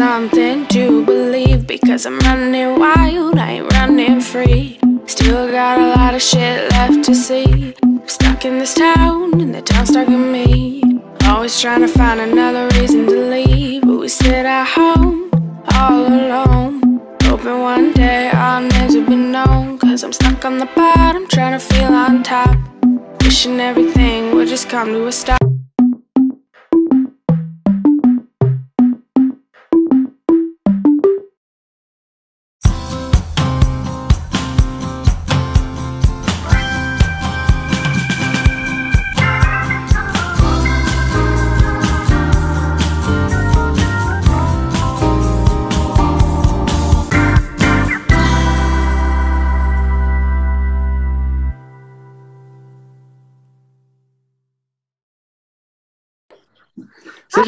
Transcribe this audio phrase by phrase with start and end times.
[0.00, 4.80] something to believe because I'm running wild, I ain't running free.
[5.04, 7.74] Still got a lot of shit left to see.
[7.82, 10.82] I'm stuck in this town, and the town's stuck in me.
[11.24, 15.30] Always trying to find another reason to leave, but we sit at home
[15.74, 16.80] all alone.
[17.24, 19.78] Hoping one day our names will be known.
[19.78, 22.56] Cause I'm stuck on the bottom, trying to feel on top.
[23.22, 25.39] Wishing everything would just come to a stop.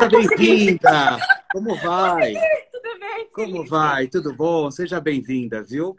[0.02, 1.16] Seja bem-vinda!
[1.52, 2.34] Como vai?
[2.72, 3.28] Tudo bem?
[3.32, 4.08] Como vai?
[4.08, 4.68] Tudo bom?
[4.68, 5.94] Seja bem-vinda, viu?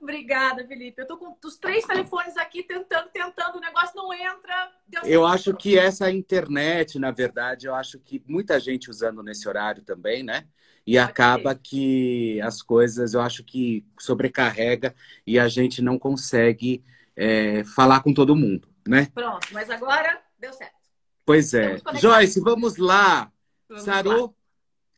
[0.00, 1.02] Obrigada, Felipe.
[1.02, 4.72] Eu tô com os três telefones aqui tentando, tentando, o negócio não entra.
[4.88, 9.46] Deu Eu acho que essa internet, na verdade, eu acho que muita gente usando nesse
[9.46, 10.46] horário também, né?
[10.86, 14.94] E Pode acaba que as coisas, eu acho que sobrecarrega
[15.26, 16.82] e a gente não consegue
[17.14, 19.08] é, falar com todo mundo, né?
[19.14, 20.72] Pronto, mas agora deu certo.
[21.26, 21.76] Pois é.
[22.00, 23.30] Joyce, vamos lá.
[23.68, 23.94] Vamos lá.
[23.94, 24.36] Sarou?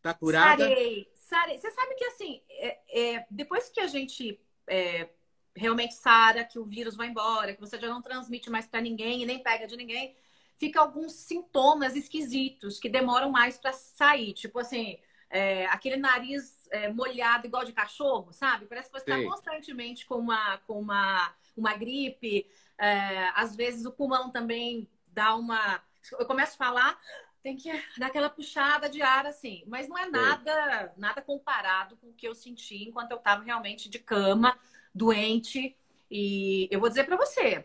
[0.03, 0.65] Tá curada?
[0.65, 1.59] Sarei, sarei.
[1.59, 2.79] Você sabe que assim, é-
[3.15, 5.09] é, depois que a gente é,
[5.55, 9.23] realmente sara, que o vírus vai embora, que você já não transmite mais para ninguém
[9.23, 10.15] e nem pega de ninguém,
[10.57, 14.33] fica alguns sintomas esquisitos que demoram mais para sair.
[14.35, 14.99] Tipo assim,
[15.31, 18.67] é, aquele nariz é, molhado igual de cachorro, sabe?
[18.67, 22.47] Parece que você está constantemente com uma, com uma, uma gripe.
[22.79, 25.83] É, às vezes o pulmão também dá uma.
[26.19, 26.99] Eu começo a falar,
[27.47, 29.63] tem que dar aquela puxada de ar, assim.
[29.69, 33.89] Mas não é nada, nada comparado com o que eu senti enquanto eu estava realmente
[33.89, 34.59] de cama,
[34.93, 35.77] doente.
[36.11, 37.65] E eu vou dizer para você,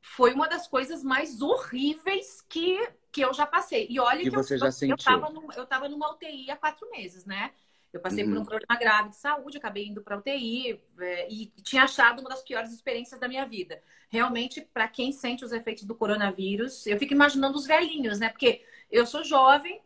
[0.00, 2.78] foi uma das coisas mais horríveis que,
[3.10, 3.86] que eu já passei.
[3.90, 5.04] E olha Que que, eu- você eu, já eu, sentiu.
[5.04, 7.52] tava num- eu tava numa UTI há quatro meses, né?
[7.92, 8.42] Eu passei por Uhum.
[8.42, 12.42] um programa grave de saúde, acabei indo para UTI é, e tinha achado uma das
[12.42, 13.82] piores experiências da minha vida.
[14.10, 18.28] Realmente, para quem sente os efeitos do coronavírus, eu fico imaginando os velhinhos, né?
[18.28, 19.80] Porque eu sou jovem,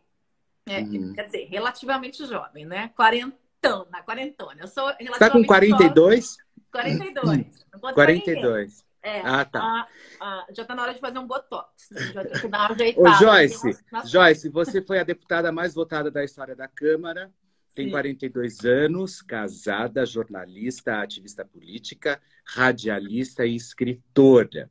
[0.67, 1.13] é, Uhum.
[1.13, 2.89] quer dizer, relativamente jovem, né?
[2.95, 4.61] Quarentona, quarentona.
[4.61, 6.37] Eu sou relativamente Tá com jovem, 42?
[6.71, 7.65] 42.
[7.73, 8.21] Não conto pra ninguém.
[8.21, 8.85] 42.
[9.03, 9.19] É.
[9.21, 9.59] Ah, tá.
[9.59, 9.87] Ah,
[10.19, 11.89] ah, já tá na hora de fazer um botox.
[12.13, 13.17] Já tem que dar uma Ô, ajeitada.
[13.17, 17.31] Joyce, Joyce, você foi a deputada mais votada da história da Câmara,
[17.73, 17.91] tem Sim.
[17.91, 24.69] 42 anos, casada, jornalista, ativista política, radialista e escritora.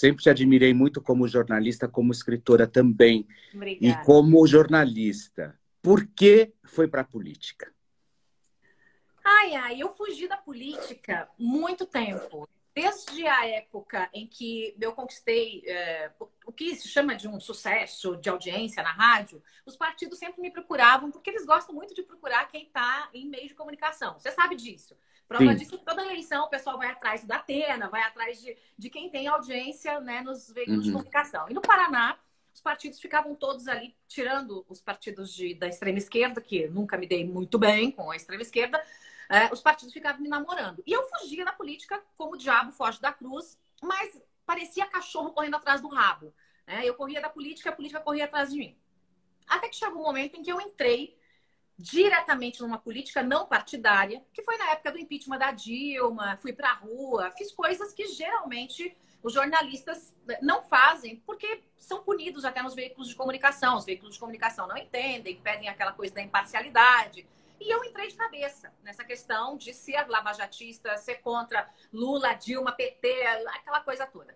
[0.00, 3.28] Sempre te admirei muito como jornalista, como escritora também.
[3.52, 4.02] E Obrigada.
[4.02, 5.60] como jornalista.
[5.82, 7.70] Por que foi para a política?
[9.22, 12.48] Ai, ai, eu fugi da política muito tempo.
[12.82, 16.10] Desde a época em que eu conquistei é,
[16.46, 20.50] o- que se chama de um sucesso de audiência na rádio, os partidos sempre me
[20.50, 24.18] procuravam, porque eles gostam muito de procurar quem está em meio de comunicação.
[24.18, 24.96] Você sabe disso.
[25.28, 25.56] Prova Sim.
[25.56, 29.08] disso que toda eleição o pessoal vai atrás da Atena, vai atrás de, de quem
[29.10, 30.96] tem audiência né, nos veículos de Uhum.
[30.96, 31.48] comunicação.
[31.48, 32.18] E no Paraná,
[32.52, 37.06] os partidos ficavam todos ali, tirando os partidos de- da extrema esquerda, que nunca me
[37.06, 38.84] dei muito bem com a extrema esquerda,
[39.30, 40.82] é, os partidos ficavam me namorando.
[40.84, 45.54] E eu fugia da política como o diabo foge da cruz, mas parecia cachorro correndo
[45.54, 46.34] atrás do rabo.
[46.66, 46.80] né?
[46.84, 48.76] Eu corria da política, a política corria atrás de mim.
[49.46, 51.16] Até que chegou um momento em que eu entrei
[51.78, 56.74] diretamente numa política não partidária, que foi na época do impeachment da Dilma, fui pra
[56.74, 60.12] rua, fiz coisas que geralmente os jornalistas
[60.42, 63.76] não fazem, porque são punidos até nos veículos de comunicação.
[63.76, 67.26] Os veículos de comunicação não entendem, pedem aquela coisa da imparcialidade.
[67.60, 73.26] E eu entrei de cabeça nessa questão de ser lavajatista, ser contra Lula, Dilma, PT,
[73.48, 74.34] aquela coisa toda.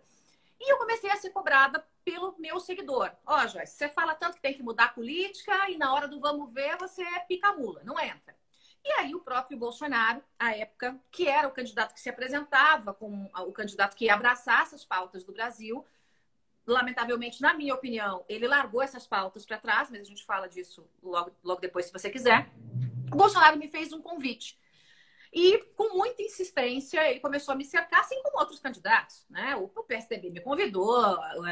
[0.61, 3.11] E eu comecei a ser cobrada pelo meu seguidor.
[3.26, 6.06] Ó, oh, Joyce, você fala tanto que tem que mudar a política e na hora
[6.06, 8.37] do vamos ver você é pica-mula, não entra.
[8.85, 13.31] E aí o próprio Bolsonaro, à época, que era o candidato que se apresentava como
[13.35, 15.85] o candidato que abraçasse as pautas do Brasil,
[16.67, 20.87] lamentavelmente, na minha opinião, ele largou essas pautas para trás, mas a gente fala disso
[21.03, 22.50] logo, logo depois, se você quiser.
[23.15, 24.59] O Bolsonaro me fez um convite.
[25.33, 29.25] E com muita insistência, ele começou a me cercar, assim como outros candidatos.
[29.31, 29.55] Né?
[29.57, 31.43] O PSDB me convidou, o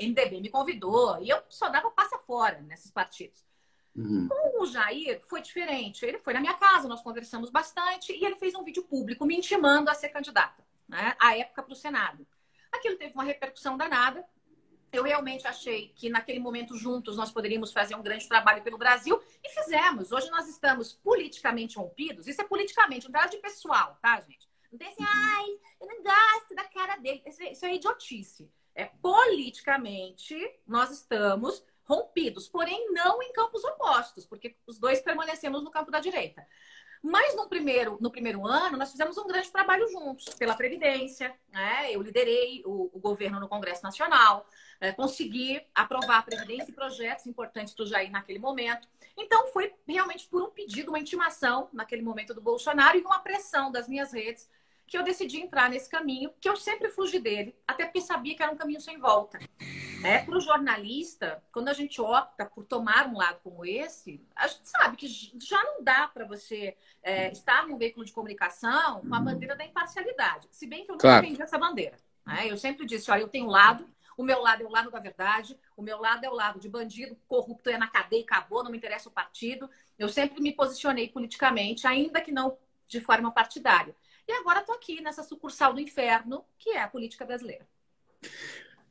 [0.00, 3.44] MDB me convidou, e eu só dava passa fora nesses partidos.
[3.94, 4.28] Uhum.
[4.28, 6.04] Com o Jair, foi diferente.
[6.04, 9.36] Ele foi na minha casa, nós conversamos bastante, e ele fez um vídeo público me
[9.36, 11.16] intimando a ser candidata, né?
[11.20, 12.26] à época, para o Senado.
[12.72, 14.24] Aquilo teve uma repercussão danada.
[14.92, 19.20] Eu realmente achei que naquele momento juntos nós poderíamos fazer um grande trabalho pelo Brasil
[19.44, 20.12] e fizemos.
[20.12, 22.26] Hoje nós estamos politicamente rompidos.
[22.26, 24.48] Isso é politicamente, não nada de pessoal, tá, gente?
[24.70, 25.46] Não tem assim, ai,
[25.80, 27.22] eu não gosto da cara dele.
[27.26, 28.50] Isso é idiotice.
[28.74, 30.36] É politicamente
[30.66, 36.00] nós estamos rompidos, porém não em campos opostos, porque os dois permanecemos no campo da
[36.00, 36.46] direita.
[37.02, 41.34] Mas no primeiro, no primeiro ano, nós fizemos um grande trabalho juntos, pela Previdência.
[41.52, 41.92] Né?
[41.92, 44.46] Eu liderei o, o governo no Congresso Nacional,
[44.80, 48.88] é, consegui aprovar a Previdência e projetos importantes do Jair naquele momento.
[49.16, 53.70] Então, foi realmente por um pedido, uma intimação naquele momento do Bolsonaro e uma pressão
[53.70, 54.48] das minhas redes
[54.88, 58.42] que eu decidi entrar nesse caminho, que eu sempre fugi dele, até porque sabia que
[58.42, 59.38] era um caminho sem volta.
[60.02, 64.48] É, para o jornalista, quando a gente opta por tomar um lado como esse, a
[64.48, 69.14] gente sabe que já não dá para você é, estar num veículo de comunicação com
[69.14, 70.48] a bandeira da imparcialidade.
[70.50, 71.42] Se bem que eu nunca claro.
[71.42, 71.98] essa bandeira.
[72.24, 72.50] Né?
[72.50, 73.86] Eu sempre disse, olha, eu tenho um lado,
[74.16, 76.68] o meu lado é o lado da verdade, o meu lado é o lado de
[76.68, 79.68] bandido, corrupto, é na cadeia, acabou, não me interessa o partido.
[79.98, 82.56] Eu sempre me posicionei politicamente, ainda que não
[82.88, 83.94] de forma partidária.
[84.28, 87.66] E agora estou aqui nessa sucursal do inferno, que é a política brasileira.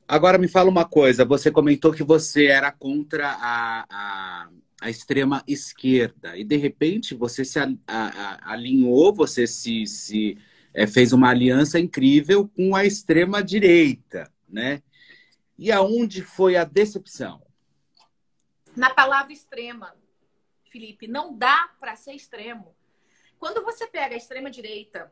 [0.08, 4.50] Agora me fala uma coisa, você comentou que você era contra a, a,
[4.82, 10.38] a extrema esquerda e de repente você se a, a, alinhou, você se, se
[10.74, 14.82] é, fez uma aliança incrível com a extrema direita, né?
[15.60, 17.46] E aonde foi a decepção?
[18.76, 19.94] Na palavra extrema,
[20.72, 22.76] Felipe, não dá para ser extremo.
[23.38, 25.12] Quando você pega a extrema direita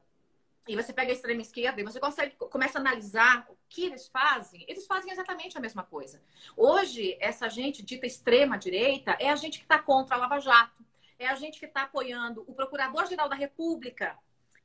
[0.67, 4.07] e você pega a extrema esquerda e você consegue começa a analisar o que eles
[4.07, 6.21] fazem, eles fazem exatamente a mesma coisa.
[6.55, 10.83] Hoje, essa gente dita extrema direita é a gente que está contra a Lava Jato,
[11.19, 14.17] é a gente que está apoiando o Procurador-Geral da República,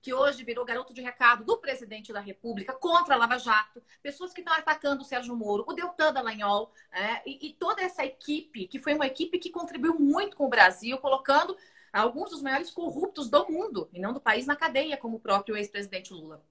[0.03, 4.33] que hoje virou garoto de recado do presidente da República contra a Lava Jato, pessoas
[4.33, 8.67] que estão atacando o Sérgio Moro, o Deltan Dallagnol, é, e, e toda essa equipe,
[8.67, 11.57] que foi uma equipe que contribuiu muito com o Brasil, colocando
[11.93, 15.57] alguns dos maiores corruptos do mundo, e não do país, na cadeia, como o próprio
[15.57, 16.45] ex-presidente Lula.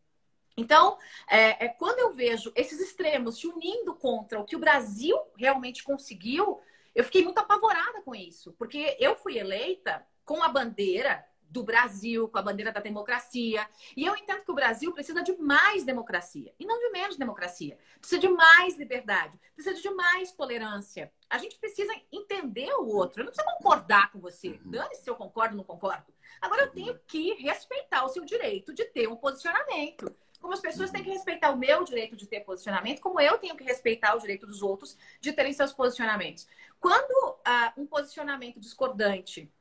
[0.57, 0.97] Então,
[1.29, 5.83] é, é, quando eu vejo esses extremos se unindo contra o que o Brasil realmente
[5.83, 6.59] conseguiu,
[6.93, 12.27] eu fiquei muito apavorada com isso, porque eu fui eleita com a bandeira do Brasil,
[12.27, 13.67] com a bandeira da democracia.
[13.95, 17.77] E eu entendo que o Brasil precisa de mais democracia e não de menos democracia.
[17.99, 21.11] Precisa de mais liberdade, precisa de mais tolerância.
[21.29, 23.21] A gente precisa entender o outro.
[23.21, 24.49] Eu não preciso concordar com você.
[24.49, 24.71] Uhum.
[24.71, 26.13] Dane-se se eu concordo ou não concordo.
[26.41, 30.15] Agora eu tenho que respeitar o seu direito de ter um posicionamento.
[30.39, 33.57] Como as pessoas têm que respeitar o meu direito de ter posicionamento, como eu tenho
[33.57, 36.47] que respeitar o direito dos outros de terem seus posicionamentos.
[36.79, 39.51] Quando uh, um posicionamento discordante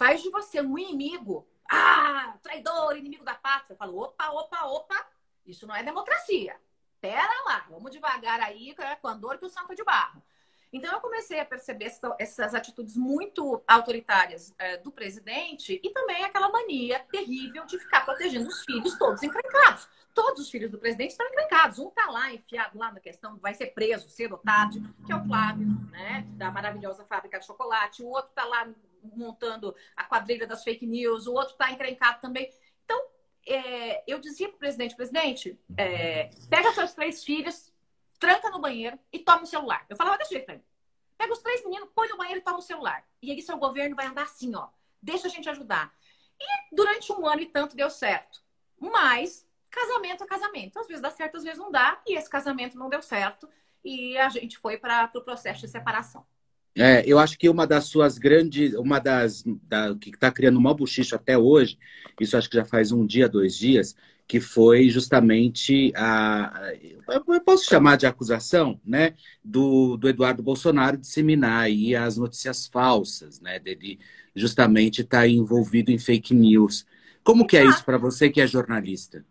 [0.00, 1.46] faz de você um inimigo.
[1.70, 3.74] Ah, traidor, inimigo da pátria.
[3.74, 5.06] Eu falo, opa, opa, opa,
[5.44, 6.56] isso não é democracia.
[7.02, 10.22] Pera lá, vamos devagar aí com a dor que o santo é de barro.
[10.72, 16.48] Então eu comecei a perceber essas atitudes muito autoritárias é, do presidente e também aquela
[16.48, 19.86] mania terrível de ficar protegendo os filhos todos encrencados.
[20.14, 21.78] Todos os filhos do presidente estão encrencados.
[21.78, 25.16] Um está lá enfiado lá na questão, vai ser preso cedo ou tarde, que é
[25.16, 28.02] o Flávio, né, da maravilhosa fábrica de chocolate.
[28.02, 28.66] O outro está lá
[29.02, 32.52] montando a quadrilha das fake news, o outro está encrencado também.
[32.84, 33.00] Então,
[33.46, 37.72] é, eu dizia para o presidente, presidente, é, pega seus três filhos,
[38.18, 39.84] tranca no banheiro e toma o celular.
[39.88, 40.64] Eu falava desse jeito pra ele.
[41.16, 43.04] Pega os três meninos, põe no banheiro e toma o celular.
[43.20, 44.68] E aí seu governo vai andar assim, ó.
[45.02, 45.92] Deixa a gente ajudar.
[46.38, 48.42] E durante um ano e tanto deu certo.
[48.78, 50.78] Mas casamento é casamento.
[50.78, 52.00] Às vezes dá certo, às vezes não dá.
[52.06, 53.48] E esse casamento não deu certo.
[53.84, 56.26] E a gente foi para o pro processo de separação.
[56.76, 60.62] É, eu acho que uma das suas grandes, uma das da, que está criando um
[60.62, 61.78] mau bochicho até hoje,
[62.20, 63.96] isso acho que já faz um dia, dois dias,
[64.26, 66.72] que foi justamente a,
[67.08, 73.40] eu posso chamar de acusação, né, do, do Eduardo Bolsonaro disseminar aí as notícias falsas,
[73.40, 73.98] né, dele
[74.34, 76.86] justamente estar tá envolvido em fake news.
[77.24, 79.24] Como que é isso para você que é jornalista?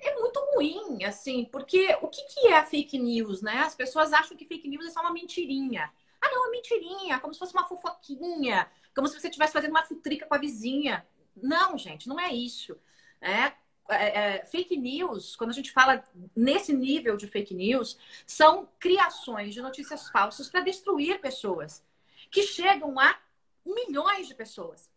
[0.00, 3.58] É muito ruim, assim, porque o que, que é a fake news, né?
[3.58, 5.90] As pessoas acham que fake news é só uma mentirinha.
[6.26, 9.84] Ah, não, uma mentirinha, como se fosse uma fofoquinha, como se você estivesse fazendo uma
[9.84, 11.06] futrica com a vizinha.
[11.36, 12.76] Não, gente, não é isso.
[13.20, 13.52] É,
[13.88, 16.02] é, é, fake news, quando a gente fala
[16.34, 21.84] nesse nível de fake news, são criações de notícias falsas para destruir pessoas,
[22.30, 23.18] que chegam a
[23.64, 24.90] milhões de pessoas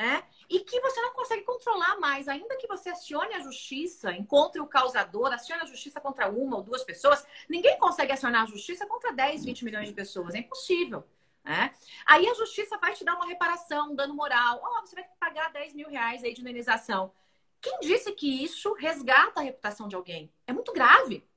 [0.00, 0.24] né?
[0.48, 4.66] E que você não consegue controlar mais, ainda que você acione a justiça, encontre o
[4.66, 9.12] causador, acione a justiça contra uma ou duas pessoas, ninguém consegue acionar a justiça contra
[9.12, 11.06] 10, 20 milhões de pessoas, é impossível.
[11.44, 11.74] Né?
[12.06, 14.62] Aí a justiça vai te dar uma reparação, um dano moral.
[14.64, 17.12] Oh, você vai pagar 10 mil reais aí de indenização.
[17.60, 20.32] Quem disse que isso resgata a reputação de alguém?
[20.46, 21.28] É muito grave.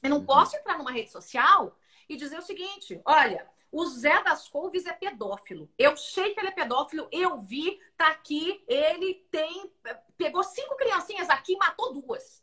[0.00, 0.26] Eu não uhum.
[0.26, 1.76] posso entrar numa rede social
[2.08, 5.68] e dizer o seguinte: olha, o Zé das Couves é pedófilo.
[5.76, 9.68] Eu sei que ele é pedófilo, eu vi, tá aqui, ele tem.
[10.16, 12.40] Pegou cinco criancinhas aqui e matou duas.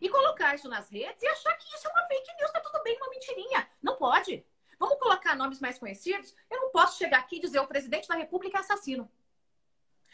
[0.00, 2.80] E colocar isso nas redes e achar que isso é uma fake news, tá tudo
[2.84, 3.68] bem, uma mentirinha.
[3.82, 4.46] Não pode.
[4.78, 6.32] Vamos colocar nomes mais conhecidos?
[6.48, 9.10] Eu não posso chegar aqui e dizer o presidente da República é assassino.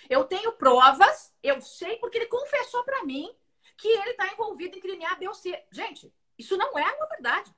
[0.09, 3.31] Eu tenho provas, eu sei porque ele confessou para mim
[3.77, 5.63] que ele está envolvido em crime A, B ou C.
[5.71, 7.55] Gente, isso não é uma verdade.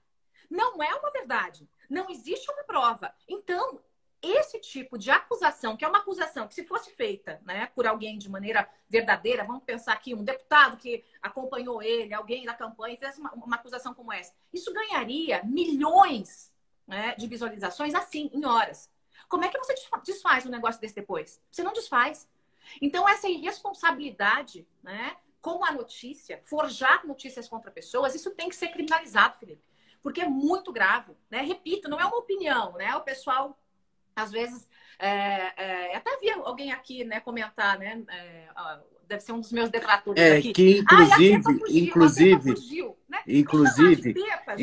[0.51, 1.69] Não é uma verdade.
[1.89, 3.15] Não existe uma prova.
[3.29, 3.81] Então,
[4.23, 8.19] esse tipo de acusação, que é uma acusação que se fosse feita né, por alguém
[8.19, 13.19] de maneira verdadeira, vamos pensar aqui, um deputado que acompanhou ele, alguém da campanha, fez
[13.19, 16.53] uma, uma acusação como essa, isso ganharia milhões
[16.87, 18.91] né, de visualizações assim, em horas.
[19.29, 19.75] Como é que você
[20.05, 21.41] desfaz um negócio desse depois?
[21.51, 22.29] Você não desfaz.
[22.81, 28.69] Então, essa irresponsabilidade né, com a notícia, forjar notícias contra pessoas, isso tem que ser
[28.69, 29.63] criminalizado, Felipe.
[30.07, 31.15] Porque é muito grave.
[31.29, 31.43] Né?
[31.43, 32.95] Repito, não é uma opinião, né?
[32.95, 33.59] O pessoal,
[34.15, 34.65] às vezes,
[35.01, 35.11] é,
[35.57, 38.05] é, até vi alguém aqui né, comentar, né?
[38.09, 38.47] É,
[39.09, 40.53] deve ser um dos meus detratores é, aqui.
[40.53, 43.19] Que inclusive, ah, fugiu, inclusive, fugiu, né?
[43.27, 44.55] inclusive, pepa,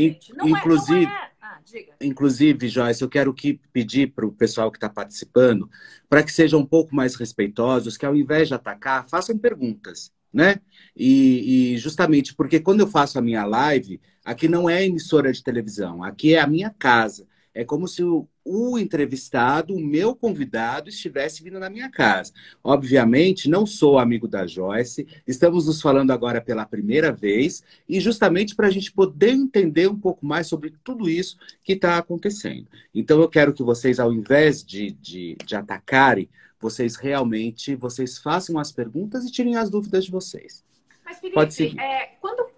[0.45, 1.59] inclusive, é, ah,
[2.00, 5.69] inclusive, Joyce, eu quero que pedir para o pessoal que está participando
[6.07, 10.62] para que sejam um pouco mais respeitosos, que ao invés de atacar, façam perguntas, né?
[10.95, 15.44] E, e justamente porque quando eu faço a minha live, aqui não é emissora de
[15.44, 17.27] televisão, aqui é a minha casa.
[17.56, 22.34] É como se o, o entrevistado, o meu convidado, estivesse vindo na minha casa.
[22.63, 28.56] Obviamente, não sou amigo da Joyce, estamos nos falando agora pela primeira vez, e justamente
[28.56, 32.68] para a gente poder entender um pouco mais sobre tudo isso que está acontecendo.
[32.94, 36.27] Então, eu quero que vocês, ao invés de, de, de atacarem,
[36.60, 40.63] vocês realmente vocês façam as perguntas e tirem as dúvidas de vocês.
[41.06, 41.80] Mas, Felipe, Pode seguir.
[41.80, 42.52] É, quando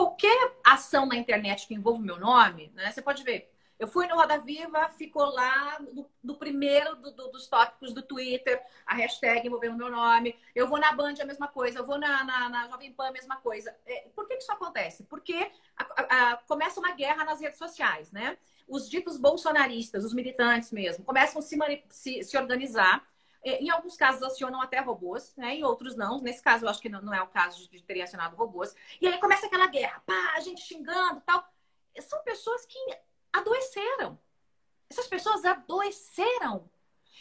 [0.00, 4.06] qualquer ação na internet que envolva o meu nome, né, você pode ver eu fui
[4.06, 8.94] no Roda Viva, ficou lá no, no primeiro do, do, dos tópicos do Twitter, a
[8.94, 10.38] hashtag envolvendo meu nome.
[10.54, 11.78] Eu vou na Band, a mesma coisa.
[11.78, 13.74] Eu vou na, na, na Jovem Pan, a mesma coisa.
[13.86, 15.04] É, por que, que isso acontece?
[15.04, 18.36] Porque a, a, começa uma guerra nas redes sociais, né?
[18.68, 21.56] Os ditos bolsonaristas, os militantes mesmo, começam a se,
[21.88, 23.02] se, se organizar.
[23.42, 25.54] É, em alguns casos acionam até robôs, né?
[25.54, 26.20] Em outros não.
[26.20, 28.74] Nesse caso, eu acho que não, não é o caso de terem acionado robôs.
[29.00, 31.46] E aí começa aquela guerra, pá, a gente xingando tal.
[32.00, 32.78] São pessoas que
[33.32, 34.18] adoeceram.
[34.88, 36.70] Essas pessoas adoeceram.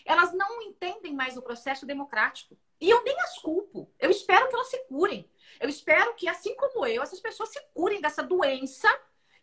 [0.06, 2.58] Elas não entendem mais o processo democrático.
[2.82, 3.92] E eu nem as culpo.
[4.00, 5.30] Eu espero que elas se curem.
[5.60, 8.88] Eu espero que, assim como eu, essas pessoas se curem dessa doença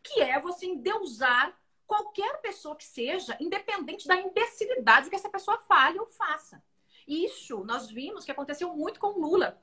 [0.02, 1.56] que é você endeusar
[1.86, 6.62] qualquer pessoa que seja, independente da imbecilidade que essa pessoa fale ou faça.
[7.06, 9.60] Isso nós vimos que aconteceu muito com Lula.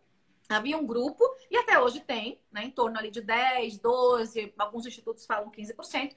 [0.50, 4.86] Havia um grupo, e até hoje tem, né, em torno ali de 10, 12, alguns
[4.86, 6.16] institutos falam 15%,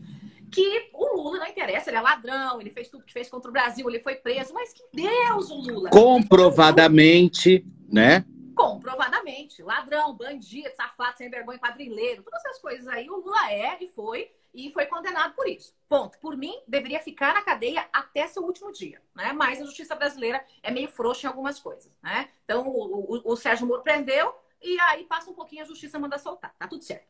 [0.50, 3.52] que o Lula não interessa, ele é ladrão, ele fez tudo que fez contra o
[3.52, 5.90] Brasil, ele foi preso, mas que Deus o Lula.
[5.90, 8.24] Comprovadamente, né?
[8.56, 9.62] Comprovadamente.
[9.62, 14.32] Ladrão, bandido, safado, sem vergonha, quadrilheiro, todas essas coisas aí, o Lula é e foi,
[14.54, 15.76] e foi condenado por isso.
[15.86, 16.18] Ponto.
[16.18, 19.34] Por mim, deveria ficar na cadeia até seu último dia, né?
[19.34, 22.30] Mas a justiça brasileira é meio frouxa em algumas coisas, né?
[22.44, 26.16] Então, o, o, o Sérgio Moro prendeu e aí passa um pouquinho a justiça manda
[26.16, 26.54] soltar.
[26.58, 27.06] Tá tudo certo.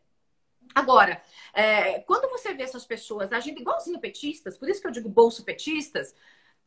[0.74, 1.22] Agora,
[1.54, 5.44] é, quando você vê essas pessoas agindo igualzinho petistas, por isso que eu digo bolso
[5.44, 6.12] petistas,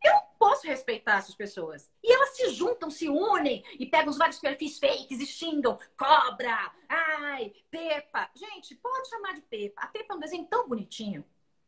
[0.04, 1.90] eu não posso respeitar essas pessoas.
[2.04, 6.72] E elas se juntam, se unem e pegam os vários perfis fakes e xingam cobra,
[6.88, 8.30] ai, Pepa.
[8.36, 9.82] Gente, pode chamar de Pepa.
[9.82, 11.26] A Pepa é um desenho tão bonitinho.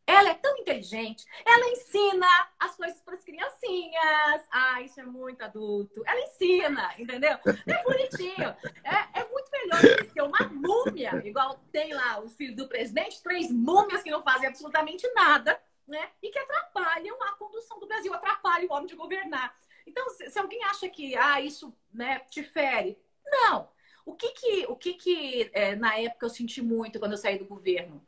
[0.08, 1.26] Ela é tão inteligente.
[1.46, 2.28] Ela ensina
[2.60, 4.42] as coisas para as criancinhas.
[4.52, 6.02] Ah, isso é muito adulto.
[6.06, 7.38] Ela ensina, entendeu?
[7.68, 8.56] É bonitinho.
[8.84, 13.22] É, é muito melhor do que uma múmia, igual tem lá os filhos do presidente,
[13.22, 15.60] três múmias que não fazem absolutamente nada
[15.92, 16.10] né?
[16.24, 19.56] E que atrapalham a condução do Brasil, atrapalham o homem de governar.
[19.86, 23.70] Então, se, alguém acha que ah, isso né, te fere, não.
[24.06, 27.38] O que que, o que, que é, na época eu senti muito quando eu saí
[27.38, 28.02] do governo?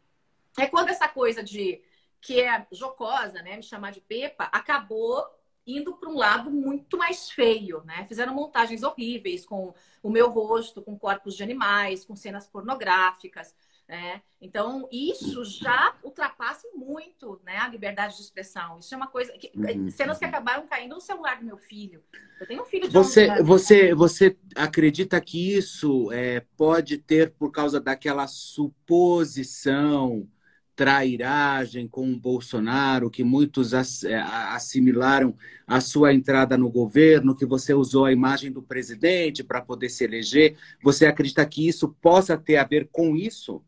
[0.57, 1.83] É quando essa coisa de
[2.21, 5.27] que é jocosa, né, me chamar de Pepa, acabou
[5.67, 8.05] indo para um lado muito mais feio, né?
[8.07, 13.53] Fizeram montagens horríveis com o meu rosto, com corpos de animais, com cenas pornográficas.
[13.93, 14.23] Né?
[14.41, 18.79] Então, isso já ultrapassa muito né, a liberdade de expressão.
[18.79, 19.31] Isso é uma coisa.
[19.33, 19.87] Que, uhum.
[19.91, 22.01] Cenas que acabaram caindo no celular do meu filho.
[22.41, 27.51] Eu tenho um filho de você, você, você acredita que isso é, pode ter, por
[27.51, 30.27] causa daquela suposição,
[30.75, 37.75] trairagem com o Bolsonaro, que muitos é, assimilaram a sua entrada no governo, que você
[37.75, 40.57] usou a imagem do presidente para poder se eleger.
[40.81, 43.63] Você acredita que isso possa ter a ver com isso?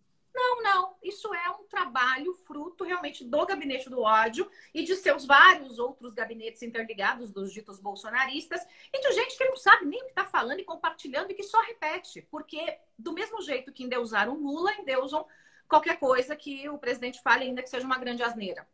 [1.76, 7.52] Trabalho fruto realmente do gabinete do ódio e de seus vários outros gabinetes interligados dos
[7.52, 11.32] ditos bolsonaristas e de gente que não sabe nem o que está falando e compartilhando
[11.32, 15.28] e que só repete, porque do mesmo jeito que endeusaram Lula, endeusam
[15.68, 18.68] qualquer coisa que o presidente fale, ainda que seja uma grande asneira.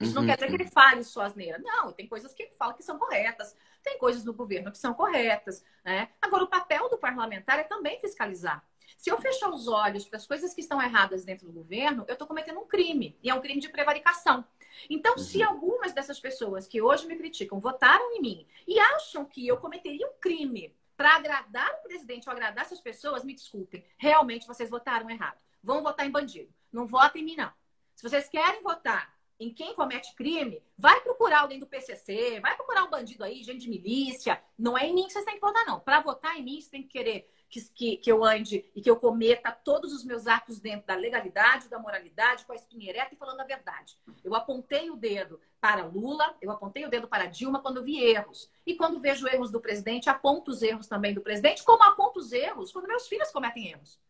[0.00, 0.28] Isso não uhum.
[0.28, 1.58] quer dizer que ele fale só asneira.
[1.58, 4.92] Não, tem coisas que ele fala que são corretas, tem coisas no governo que são
[4.92, 5.64] corretas.
[5.84, 6.10] Né?
[6.20, 8.64] Agora, o papel do parlamentar é também fiscalizar.
[8.96, 12.14] Se eu fechar os olhos para as coisas que estão erradas dentro do governo, eu
[12.14, 13.18] estou cometendo um crime.
[13.22, 14.44] E é um crime de prevaricação.
[14.88, 15.48] Então, se uhum.
[15.48, 20.06] algumas dessas pessoas que hoje me criticam votaram em mim e acham que eu cometeria
[20.06, 23.84] um crime para agradar o presidente ou agradar essas pessoas, me desculpem.
[23.96, 25.38] Realmente vocês votaram errado.
[25.62, 26.52] Vão votar em bandido.
[26.72, 27.52] Não votem em mim, não.
[27.94, 32.84] Se vocês querem votar em quem comete crime, vai procurar alguém do PCC, vai procurar
[32.84, 34.40] um bandido aí, gente de milícia.
[34.58, 35.80] Não é em mim que vocês têm que votar, não.
[35.80, 38.90] Para votar em mim, vocês têm que querer que, que, que, eu ande e que
[38.90, 43.14] eu cometa todos os meus atos dentro da legalidade, da moralidade, com a espinha ereta
[43.14, 43.96] e falando a verdade.
[44.22, 48.50] Eu apontei o dedo para Lula, eu apontei o dedo para Dilma quando vi erros.
[48.66, 52.32] E quando vejo erros do presidente, aponto os erros também do presidente, como aponto os
[52.32, 54.00] erros quando meus filhos cometem erros.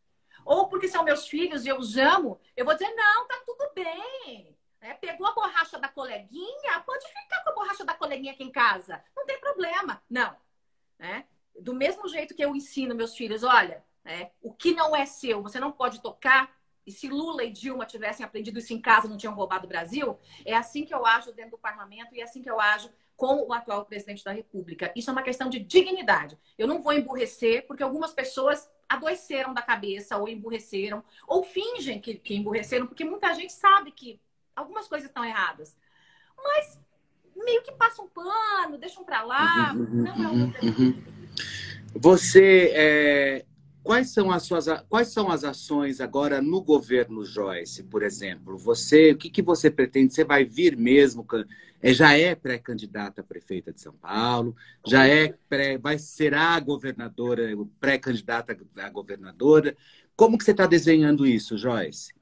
[0.44, 3.70] Ou porque são meus filhos e eu os amo, eu vou dizer, não, tá tudo
[3.74, 4.54] bem.
[4.84, 8.52] É, pegou a borracha da coleguinha, pode ficar com a borracha da coleguinha aqui em
[8.52, 9.02] casa.
[9.16, 10.02] Não tem problema.
[10.10, 10.36] Não.
[10.98, 11.24] Né?
[11.58, 15.42] Do mesmo jeito que eu ensino meus filhos, olha, é, o que não é seu,
[15.42, 16.54] você não pode tocar.
[16.86, 20.18] E se Lula e Dilma tivessem aprendido isso em casa, não tinham roubado o Brasil,
[20.44, 23.46] é assim que eu ajo dentro do parlamento e é assim que eu ajo com
[23.46, 24.92] o atual presidente da República.
[24.94, 26.38] Isso é uma questão de dignidade.
[26.58, 32.16] Eu não vou emburrecer, porque algumas pessoas adoeceram da cabeça, ou emburreceram, ou fingem que,
[32.16, 34.20] que emburreceram, porque muita gente sabe que
[34.54, 35.76] algumas coisas estão erradas.
[36.36, 36.78] Mas
[37.36, 39.72] meio que passa um pano, deixam para lá.
[39.74, 41.02] Uhum, uhum, não é um uhum,
[41.94, 43.44] Você, é,
[43.82, 48.56] quais são as suas, quais são as ações agora no governo Joyce, por exemplo?
[48.58, 50.14] Você, o que, que você pretende?
[50.14, 51.26] Você vai vir mesmo?
[51.82, 54.56] É, já é pré-candidata a prefeita de São Paulo?
[54.86, 57.42] Já é pré, vai será governadora,
[57.78, 59.76] pré-candidata a governadora?
[60.16, 62.14] Como que você está desenhando isso, Joyce?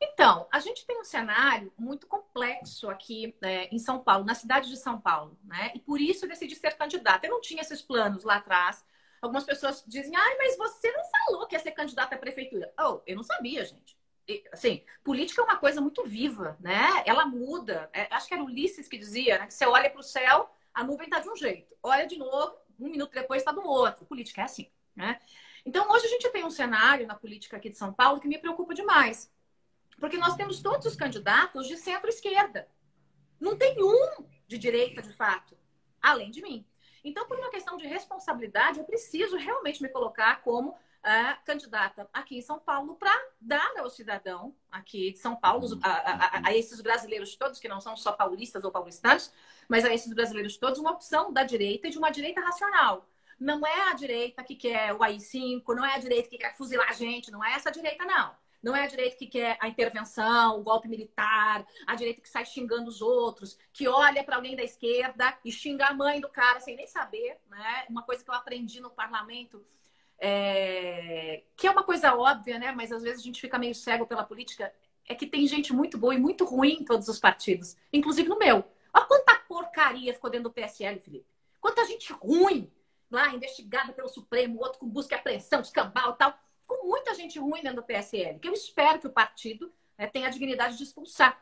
[0.00, 4.68] Então, a gente tem um cenário muito complexo aqui né, em São Paulo, na cidade
[4.68, 5.72] de São Paulo, né?
[5.74, 7.26] E por isso eu decidi ser candidata.
[7.26, 8.84] Eu não tinha esses planos lá atrás.
[9.22, 12.72] Algumas pessoas dizem, ai, mas você não falou que ia ser candidata à prefeitura.
[12.78, 13.96] Oh, eu não sabia, gente.
[14.28, 17.02] E, assim, política é uma coisa muito viva, né?
[17.06, 17.88] Ela muda.
[17.92, 19.46] É, acho que era Ulisses que dizia, né?
[19.46, 21.74] Que você olha para o céu, a nuvem está de um jeito.
[21.82, 24.04] Olha de novo, um minuto depois está do outro.
[24.04, 25.18] Política é assim, né?
[25.64, 28.38] Então, hoje a gente tem um cenário na política aqui de São Paulo que me
[28.38, 29.32] preocupa demais.
[29.98, 32.68] Porque nós temos todos os candidatos de centro-esquerda.
[33.40, 35.56] Não tem um de direita, de fato,
[36.00, 36.66] além de mim.
[37.02, 42.38] Então, por uma questão de responsabilidade, eu preciso realmente me colocar como uh, candidata aqui
[42.38, 46.80] em São Paulo para dar ao cidadão aqui de São Paulo, a, a, a, esses
[46.80, 49.32] brasileiros todos, que não são só paulistas ou paulistanos,
[49.68, 53.08] mas a esses brasileiros todos, uma opção da direita e de uma direita racional.
[53.38, 56.88] Não é a direita que quer o AI-5, não é a direita que quer fuzilar
[56.88, 58.34] a gente, não é essa direita, não.
[58.66, 62.44] Não é a direita que quer a intervenção, o golpe militar, a direita que sai
[62.44, 66.58] xingando os outros, que olha para alguém da esquerda e xinga a mãe do cara
[66.58, 67.86] sem nem saber, né?
[67.88, 69.64] Uma coisa que eu aprendi no parlamento,
[70.18, 71.44] é...
[71.56, 72.72] que é uma coisa óbvia, né?
[72.72, 74.74] Mas às vezes a gente fica meio cego pela política,
[75.08, 78.36] é que tem gente muito boa e muito ruim em todos os partidos, inclusive no
[78.36, 78.64] meu.
[78.92, 81.26] Olha quanta porcaria ficou dentro do PSL, Felipe.
[81.60, 82.68] Quanta gente ruim
[83.08, 87.38] lá, investigada pelo Supremo, outro com busca e apreensão, escambau e tal com muita gente
[87.38, 90.82] ruim dentro do PSL, que eu espero que o partido né, tenha a dignidade de
[90.82, 91.40] expulsar.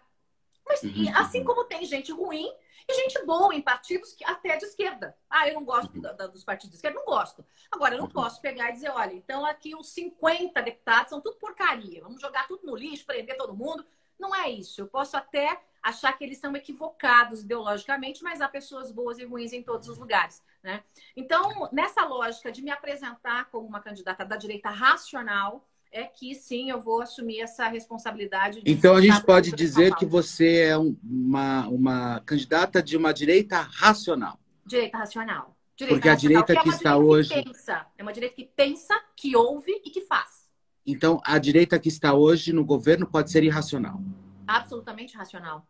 [0.66, 1.12] Mas uhum.
[1.16, 2.50] assim como tem gente ruim
[2.88, 5.16] e gente boa em partidos que até de esquerda.
[5.28, 6.00] Ah, eu não gosto uhum.
[6.00, 7.44] da, da, dos partidos de esquerda, não gosto.
[7.70, 8.12] Agora, eu não uhum.
[8.12, 12.46] posso pegar e dizer, olha, então aqui os 50 deputados são tudo porcaria, vamos jogar
[12.46, 13.84] tudo no lixo, prender todo mundo.
[14.18, 14.80] Não é isso.
[14.80, 19.52] Eu posso até achar que eles são equivocados ideologicamente, mas há pessoas boas e ruins
[19.52, 20.42] em todos os lugares.
[20.62, 20.82] Né?
[21.14, 26.70] Então, nessa lógica de me apresentar como uma candidata da direita racional, é que sim,
[26.70, 28.60] eu vou assumir essa responsabilidade.
[28.66, 34.40] então, a gente pode dizer que você é uma, uma candidata de uma direita racional.
[34.66, 35.56] Direita racional.
[35.76, 37.28] Direita Porque racional, a direita que, é está hoje.
[37.28, 40.43] Que pensa, é uma direita que pensa, que ouve e que faz.
[40.86, 44.00] Então, a direita que está hoje no governo pode ser irracional.
[44.46, 45.66] Absolutamente racional.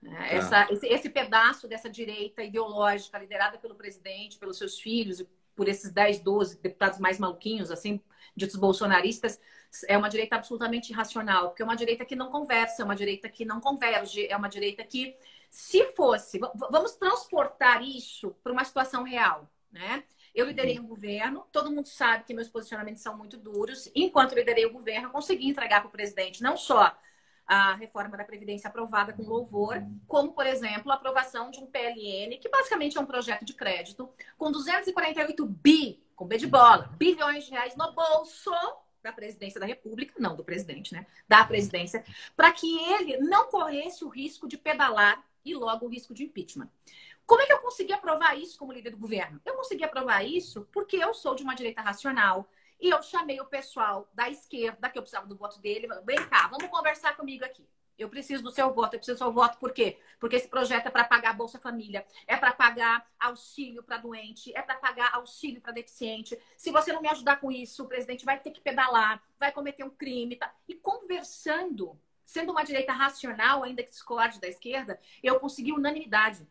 [0.00, 0.16] Né?
[0.16, 0.26] Tá.
[0.26, 5.68] Essa, esse, esse, pedaço dessa direita ideológica liderada pelo presidente, pelos seus filhos e por
[5.68, 8.00] esses 10, 12 deputados mais maluquinhos, assim,
[8.34, 9.38] ditos bolsonaristas,
[9.86, 13.28] é uma direita absolutamente irracional, porque é uma direita que não conversa, é uma direita
[13.28, 15.16] que não converge, é uma direita que,
[15.50, 16.38] se fosse,
[16.70, 20.04] vamos transportar isso para uma situação real, né?
[20.34, 23.90] Eu liderei um governo, todo mundo sabe que meus posicionamentos são muito duros.
[23.94, 26.96] Enquanto liderei o governo, eu consegui entregar para o presidente não só
[27.46, 32.38] a reforma da Previdência aprovada com louvor, como, por exemplo, a aprovação de um PLN,
[32.38, 37.44] que basicamente é um projeto de crédito, com 248 bi, com B de bola, bilhões
[37.44, 38.50] de reais no bolso
[39.02, 41.06] da presidência da República, não do presidente, né?
[41.28, 42.04] Da presidência,
[42.36, 46.70] para que ele não corresse o risco de pedalar e logo o risco de impeachment.
[47.26, 49.40] Como é que eu consegui aprovar isso como líder do governo?
[49.44, 52.48] Eu consegui aprovar isso porque eu sou de uma direita racional,
[52.82, 56.48] e eu chamei o pessoal da esquerda, que eu precisava do voto dele, vem cá,
[56.48, 57.64] vamos conversar comigo aqui.
[57.96, 60.00] Eu preciso do seu voto, eu preciso do seu voto, por quê?
[60.18, 64.60] Porque esse projeto é para pagar Bolsa Família, é para pagar auxílio para doente, é
[64.60, 66.36] para pagar auxílio para deficiente.
[66.56, 69.84] Se você não me ajudar com isso, o presidente vai ter que pedalar, vai cometer
[69.84, 70.34] um crime.
[70.34, 70.52] Tá?
[70.66, 76.48] E conversando, sendo uma direita racional, ainda que discorde da esquerda, eu consegui unanimidade.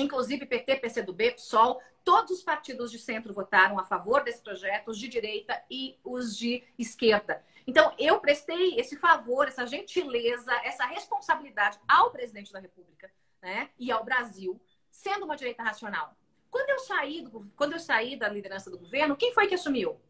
[0.00, 4.98] Inclusive PT, PCdoB, PSOL, todos os partidos de centro votaram a favor desse projeto, os
[4.98, 7.44] de direita e os de esquerda.
[7.66, 13.92] Então, eu prestei esse favor, essa gentileza, essa responsabilidade ao presidente da República né, e
[13.92, 14.60] ao Brasil,
[14.90, 16.16] sendo uma direita racional.
[16.50, 20.00] Quando eu, saí do, quando eu saí da liderança do governo, quem foi que assumiu?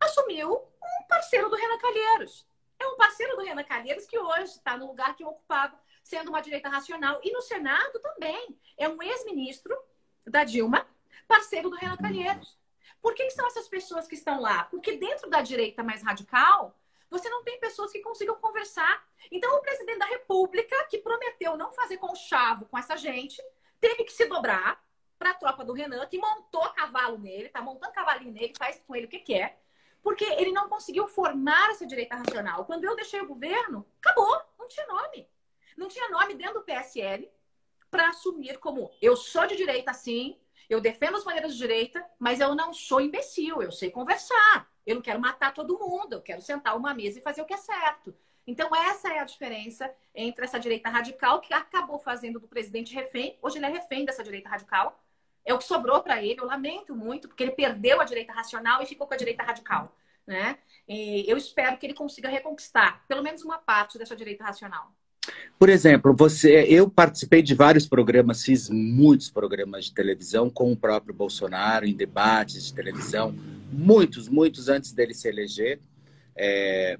[0.00, 2.46] Assumiu um parceiro do Renan Calheiros.
[2.78, 6.28] É um parceiro do Renan Calheiros que hoje está no lugar que eu ocupava sendo
[6.28, 7.20] uma direita racional.
[7.24, 8.56] E no Senado também.
[8.78, 9.76] É um ex-ministro
[10.24, 10.86] da Dilma,
[11.26, 12.56] parceiro do Renan Calheiros.
[13.02, 14.64] Por que, são essas pessoas que estão lá?
[14.64, 16.78] Porque dentro da direita mais radical,
[17.10, 19.04] você não tem pessoas que consigam conversar.
[19.32, 23.42] Então, o presidente da República, que prometeu não fazer conchavo com essa gente,
[23.80, 24.80] teve que se dobrar
[25.18, 28.94] para a tropa do Renan, que montou cavalo nele, tá montando cavalinho nele, faz com
[28.94, 29.60] ele o que quer,
[30.02, 32.64] porque ele não conseguiu formar essa direita racional.
[32.64, 35.28] Quando eu deixei o governo, acabou, não tinha nome.
[35.76, 37.30] Não tinha nome dentro do PSL
[37.90, 42.40] para assumir como eu sou de direita sim, eu defendo as maneiras de direita, mas
[42.40, 44.68] eu não sou imbecil, eu sei conversar.
[44.84, 47.54] Eu não quero matar todo mundo, eu quero sentar uma mesa e fazer o que
[47.54, 48.14] é certo.
[48.46, 53.36] Então, essa é a diferença entre essa direita radical, que acabou fazendo do presidente refém.
[53.42, 55.02] Hoje ele é refém dessa direita radical.
[55.44, 56.40] É o que sobrou para ele.
[56.40, 59.92] Eu lamento muito, porque ele perdeu a direita racional e ficou com a direita radical.
[60.24, 60.58] Né?
[60.88, 64.92] E eu espero que ele consiga reconquistar pelo menos uma parte dessa direita racional.
[65.58, 70.76] Por exemplo, você, eu participei de vários programas, fiz muitos programas de televisão com o
[70.76, 73.34] próprio Bolsonaro, em debates de televisão,
[73.72, 75.80] muitos, muitos antes dele se eleger.
[76.36, 76.98] É,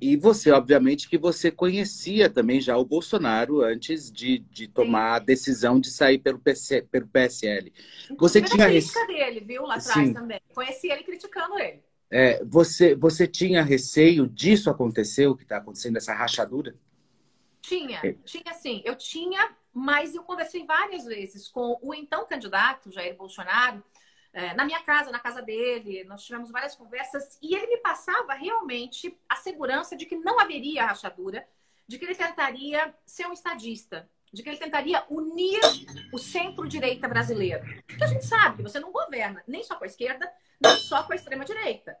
[0.00, 5.18] e você, obviamente, que você conhecia também já o Bolsonaro antes de, de tomar a
[5.18, 7.72] decisão de sair pelo, PC, pelo PSL.
[8.18, 10.12] Você tinha a crítica dele, viu, lá atrás Sim.
[10.12, 10.40] também.
[10.54, 11.80] Conheci ele criticando ele.
[12.10, 16.74] É, você, você tinha receio disso acontecer, o que está acontecendo, essa rachadura?
[17.66, 18.12] Tinha, é.
[18.24, 18.80] tinha sim.
[18.84, 23.82] Eu tinha, mas eu conversei várias vezes com o então candidato, Jair Bolsonaro,
[24.32, 26.04] é, na minha casa, na casa dele.
[26.04, 30.86] Nós tivemos várias conversas e ele me passava realmente a segurança de que não haveria
[30.86, 31.44] rachadura,
[31.88, 35.60] de que ele tentaria ser um estadista, de que ele tentaria unir
[36.12, 37.64] o centro-direita brasileiro.
[37.84, 41.02] Porque a gente sabe que você não governa nem só com a esquerda, nem só
[41.02, 41.98] com a extrema-direita.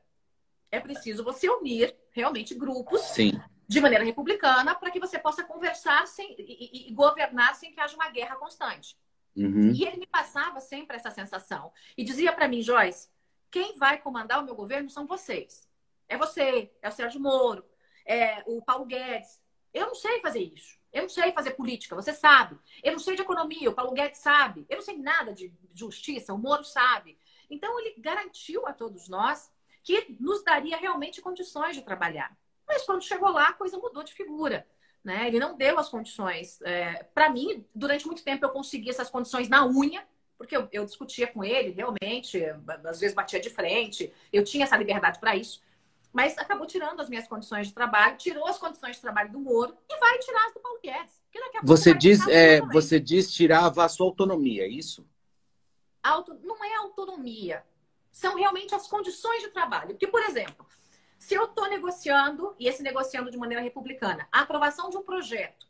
[0.70, 3.32] É preciso você unir realmente grupos Sim
[3.68, 7.96] de maneira republicana para que você possa conversar sem, e, e, governar sem que haja
[7.96, 8.96] uma guerra constante.
[9.36, 9.72] Uhum.
[9.72, 11.72] E ele me passava sempre essa sensação.
[11.96, 13.08] E dizia para mim, Joyce,
[13.50, 15.68] quem vai comandar o meu governo são vocês.
[16.08, 17.64] É você, é o Sérgio Moro,
[18.04, 19.42] é o Paulo Guedes.
[19.74, 20.76] Eu não sei fazer isso.
[20.92, 22.58] Eu não sei fazer política, você sabe.
[22.82, 24.64] Eu não sei de economia, o Paulo Guedes sabe.
[24.68, 27.18] Eu não sei nada de justiça, o Moro sabe.
[27.50, 29.52] Então, ele garantiu a todos nós
[29.82, 32.36] que nos daria realmente condições de trabalhar.
[32.66, 34.66] Mas quando chegou lá, a coisa mudou de figura.
[35.04, 35.28] Né?
[35.28, 36.60] Ele não deu as condições.
[36.62, 40.04] É, para mim, durante muito tempo, eu consegui essas condições na unha,
[40.36, 42.42] porque eu, eu, discutia com ele, realmente,
[42.84, 45.62] às vezes batia de frente, eu tinha essa liberdade para isso.
[46.12, 49.76] Mas acabou tirando as minhas condições de trabalho, tirou as condições de trabalho do Moro
[49.88, 51.22] e vai tirar as do Paulo Guedes.
[51.62, 55.06] Você diz, é, você diz tirava a sua autonomia, é isso?
[56.02, 57.64] Auto, não é autonomia.
[58.10, 59.90] São realmente as condições de trabalho.
[59.90, 60.66] Porque, por exemplo,
[61.18, 65.66] se eu estou negociando, e esse negociando de maneira republicana, a aprovação de um projeto,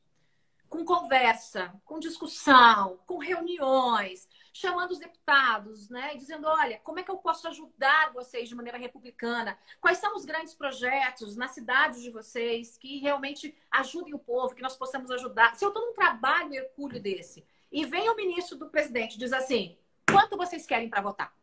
[0.69, 7.11] com conversa, com discussão, com reuniões, chamando os deputados, né, dizendo, olha, como é que
[7.11, 9.57] eu posso ajudar vocês de maneira republicana?
[9.81, 14.63] Quais são os grandes projetos nas cidades de vocês que realmente ajudem o povo, que
[14.63, 15.55] nós possamos ajudar?
[15.55, 19.79] Se eu estou num trabalho hercúleo desse e vem o ministro do presidente diz assim,
[20.11, 21.35] quanto vocês querem para votar?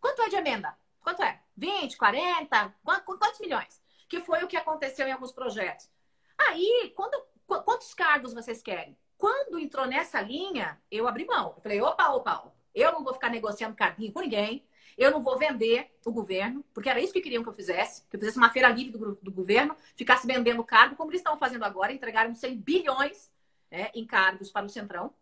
[0.00, 0.76] Quanto é de emenda?
[1.06, 1.40] Quanto é?
[1.56, 2.74] 20, 40?
[2.82, 3.80] Quantos milhões?
[4.08, 5.88] Que foi o que aconteceu em alguns projetos.
[6.36, 7.16] Aí, quando,
[7.46, 8.98] quantos cargos vocês querem?
[9.16, 11.52] Quando entrou nessa linha, eu abri mão.
[11.56, 14.66] Eu falei, opa, opa, Eu não vou ficar negociando carguinho com ninguém.
[14.98, 18.16] Eu não vou vender o governo, porque era isso que queriam que eu fizesse, que
[18.16, 21.64] eu fizesse uma feira livre do, do governo, ficasse vendendo cargo, como eles estão fazendo
[21.64, 23.30] agora, entregaram 100 bilhões
[23.70, 25.14] é, em cargos para o Centrão.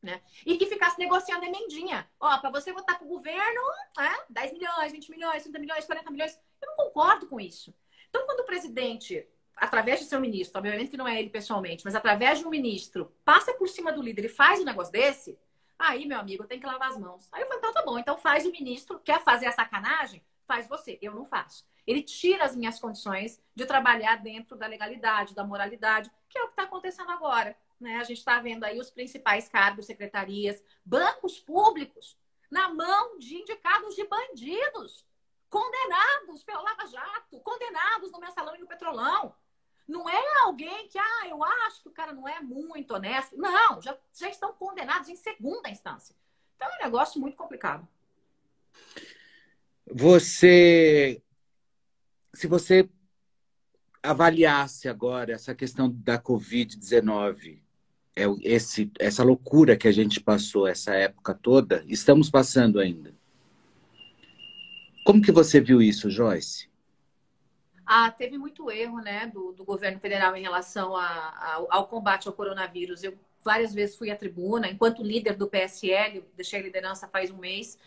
[0.00, 0.22] Né?
[0.46, 2.08] E que ficasse negociando emendinha.
[2.20, 3.60] Ó, para você votar para o governo,
[3.98, 6.40] é, 10 milhões, 20 milhões, 30 milhões, 40 milhões.
[6.62, 7.74] Eu não concordo com isso.
[8.08, 11.94] Então, quando o presidente, através de seu ministro, obviamente que não é ele pessoalmente, mas
[11.94, 15.38] através de um ministro, passa por cima do líder e faz um negócio desse,
[15.78, 17.28] aí, meu amigo, tem que lavar as mãos.
[17.32, 20.24] Aí eu falei, então tá bom, então faz o ministro, quer fazer a sacanagem?
[20.46, 21.66] Faz você, eu não faço.
[21.86, 26.46] Ele tira as minhas condições de trabalhar dentro da legalidade, da moralidade, que é o
[26.46, 27.56] que está acontecendo agora.
[27.80, 27.96] Né?
[27.96, 32.16] A gente está vendo aí os principais cargos, secretarias, bancos públicos
[32.50, 35.06] na mão de indicados de bandidos,
[35.48, 39.34] condenados pelo Lava Jato, condenados no Mensalão e no Petrolão.
[39.86, 43.36] Não é alguém que, ah, eu acho que o cara não é muito honesto.
[43.36, 46.14] Não, já, já estão condenados em segunda instância.
[46.56, 47.88] Então é um negócio muito complicado.
[49.90, 51.22] Você,
[52.34, 52.88] se você
[54.02, 57.62] avaliasse agora essa questão da Covid-19,
[58.24, 63.14] é esse, essa loucura que a gente passou essa época toda, estamos passando ainda.
[65.04, 66.68] Como que você viu isso, Joyce?
[67.86, 72.28] Ah, teve muito erro, né, do, do governo federal em relação a, a, ao combate
[72.28, 73.02] ao coronavírus.
[73.02, 77.38] Eu várias vezes fui à tribuna, enquanto líder do PSL, deixei a liderança faz um
[77.38, 77.78] mês,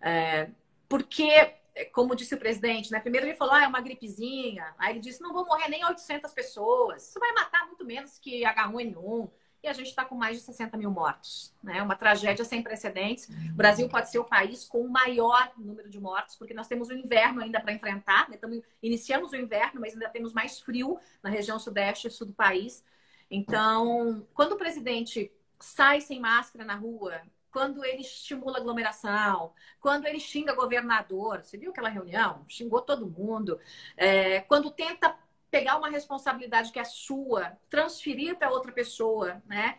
[0.00, 0.48] é,
[0.88, 1.54] porque,
[1.92, 5.20] como disse o presidente, né, primeiro ele falou, ah, é uma gripezinha, aí ele disse,
[5.20, 9.30] não vão morrer nem 800 pessoas, isso vai matar muito menos que H1N1,
[9.62, 11.54] e a gente está com mais de 60 mil mortos.
[11.62, 11.82] Né?
[11.82, 13.28] Uma tragédia sem precedentes.
[13.28, 16.88] O Brasil pode ser o país com o maior número de mortos, porque nós temos
[16.88, 18.28] o inverno ainda para enfrentar.
[18.28, 18.36] Né?
[18.36, 22.32] Estamos, iniciamos o inverno, mas ainda temos mais frio na região sudeste e sul do
[22.32, 22.84] país.
[23.30, 27.20] Então, quando o presidente sai sem máscara na rua,
[27.56, 32.44] quando ele estimula aglomeração, quando ele xinga governador, você viu aquela reunião?
[32.46, 33.58] Xingou todo mundo.
[33.96, 35.16] É, quando tenta
[35.56, 39.78] pegar uma responsabilidade que é sua, transferir para outra pessoa, né?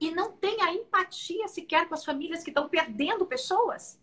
[0.00, 4.00] E não tem a empatia sequer com as famílias que estão perdendo pessoas.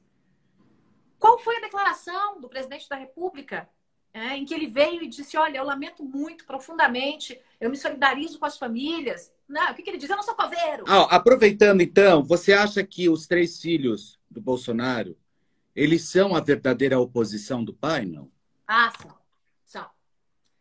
[1.20, 3.70] Qual foi a declaração do presidente da República
[4.14, 8.40] é, em que ele veio e disse: Olha, eu lamento muito profundamente, eu me solidarizo
[8.40, 9.34] com as famílias.
[9.48, 10.10] Não, o que, que ele diz?
[10.10, 10.86] Eu não sou coveiro.
[10.88, 15.18] Ah, aproveitando então, você acha que os três filhos do Bolsonaro
[15.76, 18.32] eles são a verdadeira oposição do pai, não?
[18.66, 19.25] Ah, são.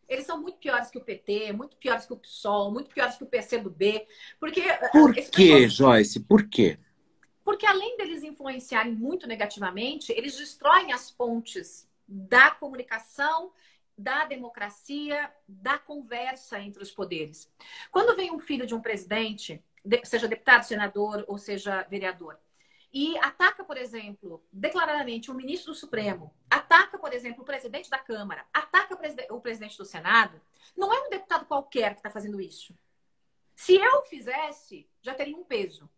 [0.07, 3.23] Eles são muito piores que o PT, muito piores que o PSOL, muito piores que
[3.23, 4.05] o PCdoB.
[4.39, 4.61] Porque.
[4.61, 5.69] Eh, Por quê, pessoal...
[5.69, 6.19] Joyce?
[6.19, 6.77] Por quê?
[7.43, 13.51] Porque além deles influenciarem muito negativamente, eles destroem as pontes da comunicação,
[13.97, 17.51] da democracia, da conversa entre os poderes.
[17.91, 19.63] Quando vem um filho de um presidente,
[20.03, 22.37] seja deputado, senador ou seja vereador,
[22.95, 27.99] e ataca, por exemplo, declaradamente o ministro do Supremo, ataca, por exemplo, o presidente da
[27.99, 28.97] Câmara, ataca
[29.31, 30.41] o presidente do Senado,
[30.77, 32.73] não é um deputado qualquer que está fazendo isso.
[33.53, 35.89] Se eu fizesse, já teria um peso.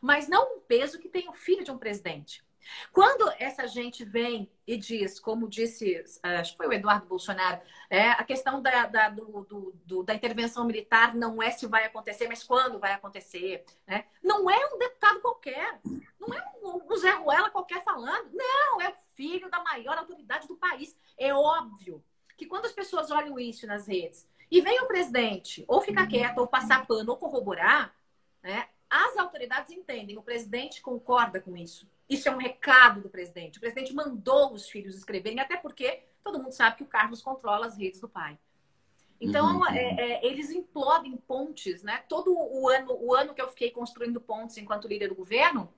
[0.00, 2.44] Mas não um peso que tem o filho de um presidente.
[2.92, 8.10] Quando essa gente vem e diz, como disse, acho que foi o Eduardo Bolsonaro, é,
[8.10, 12.28] a questão da, da, do, do, do, da intervenção militar não é se vai acontecer,
[12.28, 13.64] mas quando vai acontecer.
[13.86, 14.04] Né?
[14.22, 15.80] Não é um deputado qualquer,
[16.18, 20.46] não é um, um Zé Ruela qualquer falando, não, é o filho da maior autoridade
[20.46, 20.96] do país.
[21.16, 22.02] É óbvio
[22.36, 26.38] que quando as pessoas olham isso nas redes e vem o presidente ou ficar quieto,
[26.38, 27.94] ou passar pano, ou corroborar,
[28.42, 31.86] né, as autoridades entendem, o presidente concorda com isso.
[32.08, 33.58] Isso é um recado do presidente.
[33.58, 37.66] O presidente mandou os filhos escreverem, até porque todo mundo sabe que o Carlos controla
[37.66, 38.38] as redes do pai.
[39.20, 39.66] Então, uhum.
[39.68, 42.04] é, é, eles implodem pontes, né?
[42.08, 45.72] Todo o ano, o ano que eu fiquei construindo pontes enquanto líder do governo,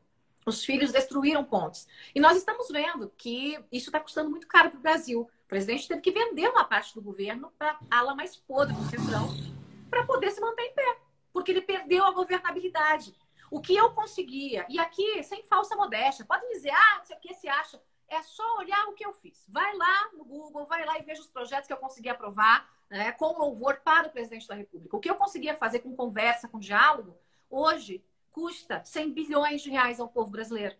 [0.47, 1.89] os filhos destruíram pontes.
[2.15, 5.23] E nós estamos vendo que isso está custando muito caro para o Brasil.
[5.23, 8.85] O presidente teve que vender uma parte do governo para a ala mais podre do
[8.85, 9.29] centrão
[9.89, 10.99] para poder se manter em pé,
[11.33, 13.15] porque ele perdeu a governabilidade.
[13.51, 17.35] O que eu conseguia, e aqui, sem falsa modéstia, pode dizer, ah, não o que
[17.35, 17.83] se acha.
[18.09, 19.45] É só olhar o que eu fiz.
[19.49, 23.13] Vai lá no Google, vai lá e veja os projetos que eu consegui aprovar né,
[23.13, 24.97] com louvor para o presidente da República.
[24.97, 27.17] O que eu conseguia fazer com conversa, com diálogo,
[27.49, 30.77] hoje custa 100 bilhões de reais ao povo brasileiro.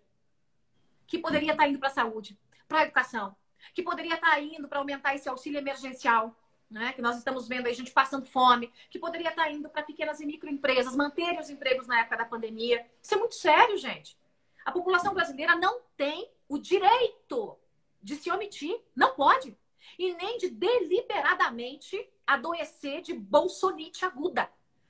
[1.07, 3.37] Que poderia estar indo para a saúde, para a educação,
[3.75, 6.37] que poderia estar indo para aumentar esse auxílio emergencial,
[6.71, 10.21] né, que nós estamos vendo aí gente passando fome, que poderia estar indo para pequenas
[10.21, 12.87] e microempresas, manterem os empregos na época da pandemia.
[13.03, 14.17] Isso é muito sério, gente.
[14.65, 17.59] A população brasileira não tem o direito
[18.03, 19.57] de se omitir, não pode,
[19.99, 24.49] e nem de deliberadamente adoecer de bolsonite aguda.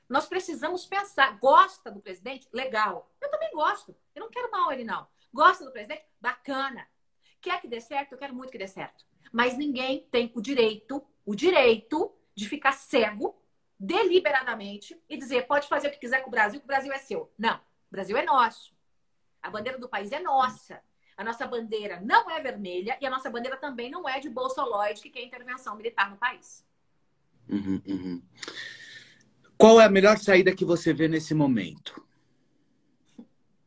[0.08, 1.38] Nós precisamos pensar.
[1.38, 2.48] Gosta do presidente?
[2.52, 3.08] Legal.
[3.20, 3.96] Eu também gosto.
[4.14, 5.06] Eu não quero mal ele, não.
[5.32, 6.04] Gosta do presidente?
[6.20, 6.86] Bacana.
[7.40, 8.12] Quer que dê certo?
[8.12, 9.06] Eu quero muito que dê certo.
[9.32, 13.36] Mas ninguém tem o direito, o direito de ficar cego
[13.78, 16.98] deliberadamente e dizer pode fazer o que quiser com o Brasil, que o Brasil é
[16.98, 17.32] seu.
[17.38, 18.74] Não, o Brasil é nosso.
[19.42, 20.82] A bandeira do país é nossa.
[21.16, 25.02] A nossa bandeira não é vermelha e a nossa bandeira também não é de Bolsoloide,
[25.02, 26.64] que quer intervenção militar no país.
[27.48, 28.22] Uhum, uhum.
[29.56, 32.02] Qual é a melhor saída que você vê nesse momento?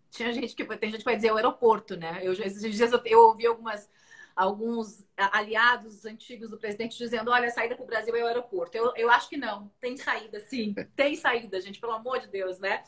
[0.10, 2.20] Tinha gente que tem gente que vai dizer o aeroporto, né?
[2.24, 3.90] Eu, esses dias eu, eu ouvi algumas
[4.36, 8.76] alguns aliados antigos do presidente dizendo: olha, a saída para o Brasil é o aeroporto.
[8.76, 9.72] Eu, eu acho que não.
[9.80, 10.74] Tem saída, sim.
[10.96, 12.84] Tem saída, gente, pelo amor de Deus, né?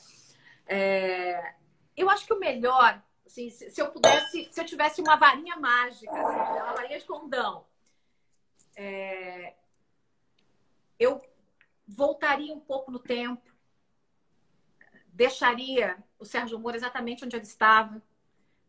[0.66, 1.56] É...
[1.96, 6.12] Eu acho que o melhor, assim, se, eu pudesse, se eu tivesse uma varinha mágica,
[6.12, 7.66] assim, né, uma varinha de condão,
[8.76, 9.54] é...
[11.00, 11.22] eu
[11.88, 13.54] voltaria um pouco no tempo,
[15.08, 18.02] deixaria o Sérgio Moro exatamente onde ele estava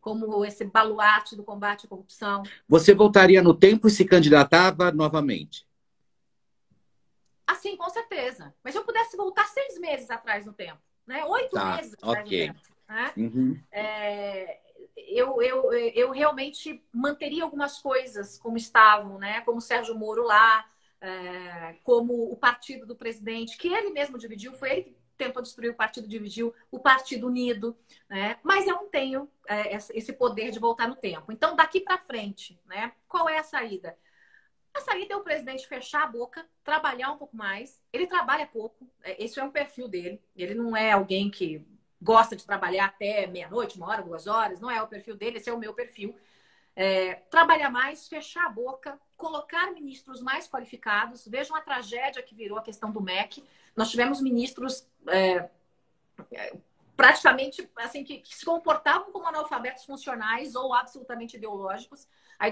[0.07, 2.43] como esse baluarte do combate à corrupção.
[2.65, 5.67] Você voltaria no tempo e se candidatava novamente?
[7.45, 8.55] Assim, com certeza.
[8.63, 11.25] Mas se eu pudesse voltar seis meses atrás no tempo, né?
[11.25, 12.47] Oito tá, meses atrás okay.
[12.47, 12.67] no tempo.
[12.87, 13.13] Né?
[13.17, 13.59] Uhum.
[13.69, 14.59] É,
[14.95, 19.41] eu, eu, eu realmente manteria algumas coisas como estavam, né?
[19.41, 20.65] Como o Sérgio Moro lá,
[21.01, 25.75] é, como o partido do presidente, que ele mesmo dividiu, foi ele tentou destruir o
[25.75, 27.77] partido, dividiu o Partido Unido,
[28.09, 28.37] né?
[28.43, 31.31] Mas eu não tenho é, esse poder de voltar no tempo.
[31.31, 32.93] Então, daqui para frente, né?
[33.07, 33.97] Qual é a saída?
[34.73, 37.81] A saída é o presidente fechar a boca, trabalhar um pouco mais.
[37.91, 40.21] Ele trabalha pouco, é, esse é um perfil dele.
[40.35, 41.65] Ele não é alguém que
[41.99, 44.59] gosta de trabalhar até meia-noite, uma hora, duas horas.
[44.59, 46.15] Não é o perfil dele, esse é o meu perfil.
[46.75, 51.27] É, trabalhar mais, fechar a boca, colocar ministros mais qualificados.
[51.27, 53.43] Vejam a tragédia que virou a questão do MEC.
[53.77, 55.49] Nós tivemos ministros é,
[56.95, 62.07] praticamente assim que, que, se comportavam como analfabetos funcionais ou absolutamente ideológicos.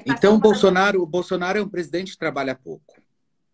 [0.05, 3.01] Então, Bolsonaro, o Bolsonaro é um presidente que trabalha pouco.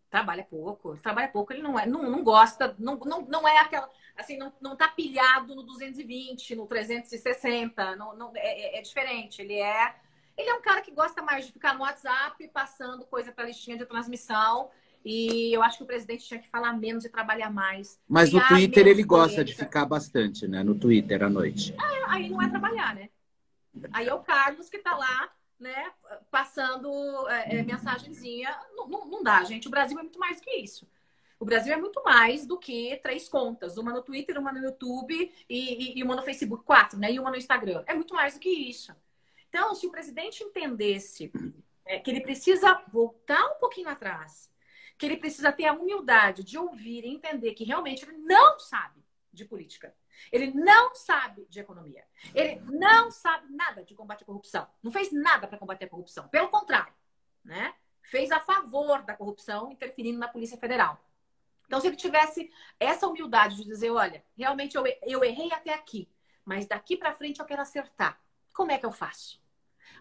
[0.09, 1.53] Trabalha pouco, trabalha pouco.
[1.53, 4.89] Ele não é, não, não gosta, não, não, não é aquela assim, não, não tá
[4.89, 9.41] pilhado no 220, no 360, não, não, é, é, é diferente.
[9.41, 9.95] Ele é
[10.37, 13.77] ele é um cara que gosta mais de ficar no WhatsApp passando coisa para listinha
[13.77, 14.69] de transmissão.
[15.03, 17.99] E eu acho que o presidente tinha que falar menos e trabalhar mais.
[18.07, 20.63] Mas no Twitter ele gosta de ficar bastante, né?
[20.63, 21.73] No Twitter à noite.
[21.73, 23.09] É, aí não é trabalhar, né?
[23.91, 25.91] Aí é o Carlos que tá lá, né?
[26.29, 28.55] Passando é, é, mensagenzinha.
[28.75, 29.67] Não, não, não dá, gente.
[29.67, 30.87] O Brasil é muito mais que isso.
[31.39, 35.33] O Brasil é muito mais do que três contas, uma no Twitter, uma no YouTube
[35.49, 37.11] e, e, e, uma no Facebook, quatro, né?
[37.11, 37.83] E uma no Instagram.
[37.87, 38.95] É muito mais do que isso.
[39.49, 41.31] Então, se o presidente entendesse
[41.83, 44.50] é, que ele precisa voltar um pouquinho atrás,
[45.01, 49.03] que ele precisa ter a humildade de ouvir e entender que realmente ele não sabe
[49.33, 49.95] de política.
[50.31, 52.05] Ele não sabe de economia.
[52.35, 54.67] Ele não sabe nada de combate à corrupção.
[54.83, 56.27] Não fez nada para combater a corrupção.
[56.27, 56.93] Pelo contrário,
[57.43, 57.73] né?
[58.03, 61.03] Fez a favor da corrupção, interferindo na Polícia Federal.
[61.65, 66.07] Então, se ele tivesse essa humildade de dizer, olha, realmente eu, eu errei até aqui,
[66.45, 68.21] mas daqui para frente eu quero acertar.
[68.53, 69.41] Como é que eu faço?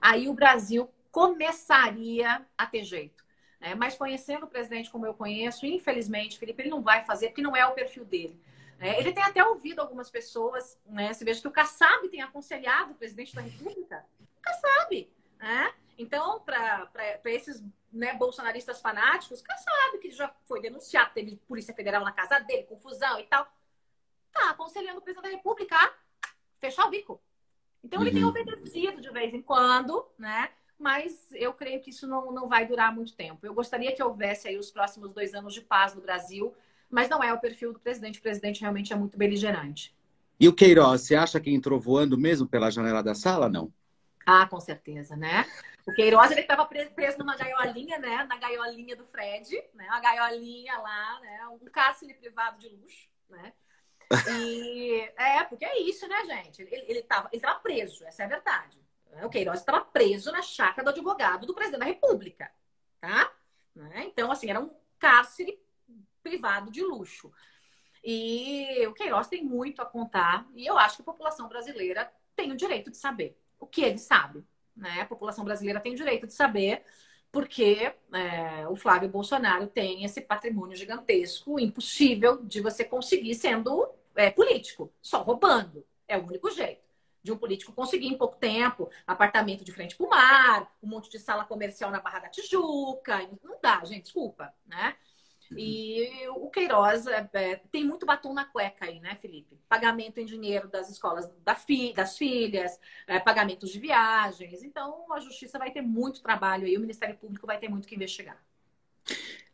[0.00, 3.24] aí o Brasil começaria a ter jeito.
[3.60, 3.74] Né?
[3.74, 7.54] Mas conhecendo o presidente como eu conheço, infelizmente, Felipe, ele não vai fazer, porque não
[7.54, 8.40] é o perfil dele.
[8.78, 8.98] Né?
[8.98, 11.12] Ele tem até ouvido algumas pessoas, né?
[11.12, 14.06] Você veja que o Kassab tem aconselhado o presidente da República.
[14.18, 15.74] O Kassab, né?
[15.98, 22.02] Então, para esses né, bolsonaristas fanáticos, o Kassab, que já foi denunciado, teve Polícia Federal
[22.02, 23.46] na casa dele, confusão e tal,
[24.32, 25.92] tá aconselhando o presidente da República a
[26.58, 27.20] fechar o bico.
[27.84, 28.32] Então, ele uhum.
[28.32, 30.50] tem obedecido de vez em quando, né?
[30.80, 33.44] Mas eu creio que isso não, não vai durar muito tempo.
[33.44, 36.54] Eu gostaria que houvesse aí os próximos dois anos de paz no Brasil,
[36.88, 38.18] mas não é o perfil do presidente.
[38.18, 39.94] O presidente realmente é muito beligerante.
[40.40, 43.70] E o Queiroz, você acha que entrou voando mesmo pela janela da sala, não?
[44.24, 45.44] Ah, com certeza, né?
[45.86, 48.24] O Queiroz, ele estava preso numa gaiolinha, né?
[48.24, 49.86] Na gaiolinha do Fred, né?
[49.86, 51.46] Uma gaiolinha lá, né?
[51.48, 53.52] Um cárcere privado de luxo, né?
[54.30, 56.62] E é, porque é isso, né, gente?
[56.62, 58.80] Ele, ele, tava, ele tava preso, essa é a verdade.
[59.24, 62.50] O Queiroz estava preso na chácara do advogado do presidente da República,
[63.00, 63.32] tá?
[63.74, 64.04] Né?
[64.06, 65.60] Então, assim, era um cárcere
[66.22, 67.32] privado de luxo.
[68.02, 72.50] E o Queiroz tem muito a contar, e eu acho que a população brasileira tem
[72.50, 74.44] o direito de saber o que ele sabe.
[74.74, 75.02] Né?
[75.02, 76.84] A população brasileira tem o direito de saber
[77.32, 84.30] porque é, o Flávio Bolsonaro tem esse patrimônio gigantesco, impossível de você conseguir sendo é,
[84.30, 85.86] político, só roubando.
[86.08, 86.89] É o único jeito
[87.22, 91.10] de um político conseguir em pouco tempo apartamento de frente para o mar, um monte
[91.10, 93.28] de sala comercial na Barra da Tijuca.
[93.42, 94.96] Não dá, gente, desculpa, né?
[95.56, 99.58] E o Queiroz é, é, tem muito batom na cueca aí, né, Felipe?
[99.68, 104.62] Pagamento em dinheiro das escolas da fi, das filhas, é, pagamentos de viagens.
[104.62, 107.96] Então, a justiça vai ter muito trabalho aí, o Ministério Público vai ter muito que
[107.96, 108.40] investigar.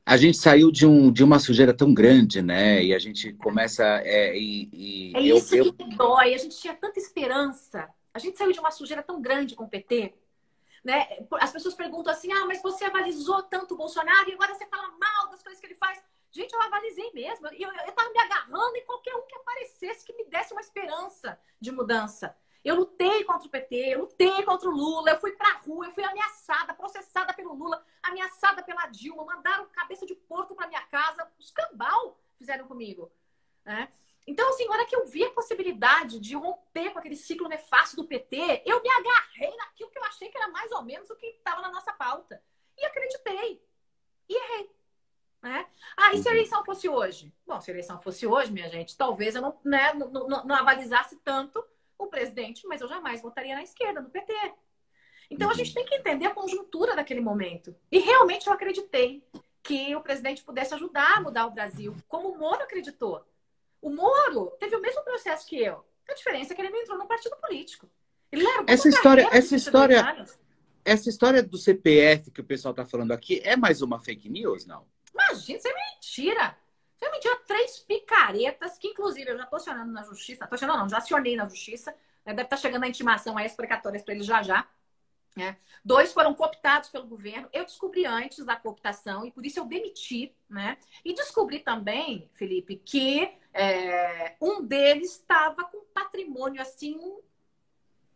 [0.09, 2.81] A gente saiu de, um, de uma sujeira tão grande, né?
[2.81, 3.85] E a gente começa.
[4.05, 6.33] É, e, e é isso eu, que dói.
[6.33, 7.93] A gente tinha tanta esperança.
[8.15, 10.15] A gente saiu de uma sujeira tão grande com o PT.
[10.85, 11.09] Né?
[11.41, 14.89] As pessoas perguntam assim: ah, mas você avalizou tanto o Bolsonaro e agora você fala
[14.97, 16.01] mal das coisas que ele faz.
[16.31, 17.49] Gente, eu avalizei mesmo.
[17.49, 20.61] Eu, eu, eu tava me agarrando em qualquer um que aparecesse, que me desse uma
[20.61, 22.33] esperança de mudança.
[22.67, 25.93] Eu lutei contra o PT, eu lutei contra o Lula, eu fui pra rua, eu
[25.93, 31.31] fui ameaçada, processada pelo Lula, ameaçada pela Dilma, mandaram cabeça de porco pra minha casa,
[31.39, 33.09] os cambal fizeram comigo.
[33.65, 33.89] Né?
[34.27, 37.95] Então, assim, na hora que eu vi a possibilidade de romper com aquele ciclo nefasto
[37.95, 41.15] do PT, eu me agarrei naquilo que eu achei que era mais ou menos o
[41.15, 42.43] que estava na nossa pauta.
[42.77, 43.65] E acreditei.
[44.29, 44.77] E errei.
[45.41, 45.67] Né?
[45.97, 46.37] Ah, e se a uhum.
[46.37, 47.33] eleição fosse hoje?
[47.47, 50.57] Bom, se a eleição fosse hoje, minha gente, talvez eu não, né, não, não, não
[50.57, 51.65] avalizasse tanto
[51.99, 54.33] o presidente, mas eu jamais votaria na esquerda, no PT.
[55.31, 57.75] Então a gente tem que entender a conjuntura daquele momento.
[57.91, 59.25] E realmente eu acreditei
[59.63, 63.25] que o presidente pudesse ajudar a mudar o Brasil, como o Moro acreditou.
[63.83, 65.85] O Moro teve o mesmo processo que eu.
[66.09, 67.91] A diferença é que ele não entrou no partido político.
[68.31, 70.27] Ele essa história, essa história,
[70.85, 74.67] essa história do CPF que o pessoal está falando aqui é mais uma fake news,
[74.67, 74.87] não?
[75.13, 76.57] Imagina, isso é mentira.
[76.97, 80.47] Você me três picaretas, que inclusive eu já estou acionando na justiça.
[80.47, 81.91] Tô acionando, não, já acionei na justiça.
[82.25, 82.33] Né?
[82.33, 84.67] Deve estar tá chegando a intimação a explicatórias para eles já já.
[85.37, 85.59] Né?
[85.85, 87.49] Dois foram cooptados pelo governo.
[87.53, 90.35] Eu descobri antes da cooptação e por isso eu demiti.
[90.49, 90.79] Né?
[91.05, 96.99] E descobri também, Felipe, que é, um deles estava com patrimônio assim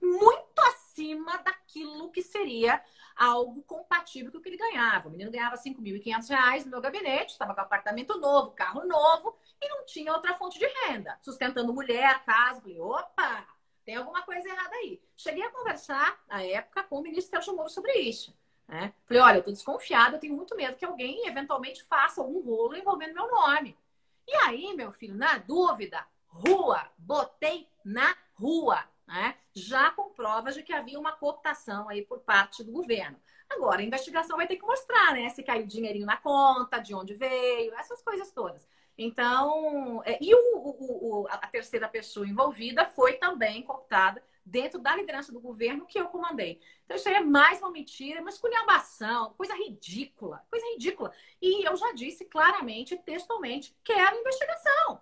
[0.00, 2.82] muito acima daquilo que seria
[3.20, 5.08] algo compatível com o que ele ganhava.
[5.08, 9.68] O menino ganhava 5.500 reais no meu gabinete, estava com apartamento novo, carro novo e
[9.68, 11.18] não tinha outra fonte de renda.
[11.20, 12.62] Sustentando mulher, casa.
[12.62, 13.46] Falei, opa,
[13.84, 15.02] tem alguma coisa errada aí.
[15.14, 18.34] Cheguei a conversar, na época, com o ministro Sérgio Moro sobre isso.
[18.66, 18.94] Né?
[19.04, 22.74] Falei, olha, eu estou desconfiada, eu tenho muito medo que alguém eventualmente faça algum rolo
[22.74, 23.76] envolvendo meu nome.
[24.26, 29.34] E aí, meu filho, na dúvida, rua, botei na rua né?
[29.52, 33.18] já com provas de que havia uma cooptação aí por parte do governo.
[33.48, 35.28] Agora, a investigação vai ter que mostrar, né?
[35.30, 38.66] Se caiu dinheirinho na conta, de onde veio, essas coisas todas.
[38.96, 44.94] Então, é, e o, o, o, a terceira pessoa envolvida foi também cooptada dentro da
[44.94, 46.60] liderança do governo que eu comandei.
[46.84, 51.12] Então, isso aí é mais uma mentira, uma esculhambação, coisa ridícula, coisa ridícula.
[51.42, 55.00] E eu já disse claramente, textualmente, quero investigação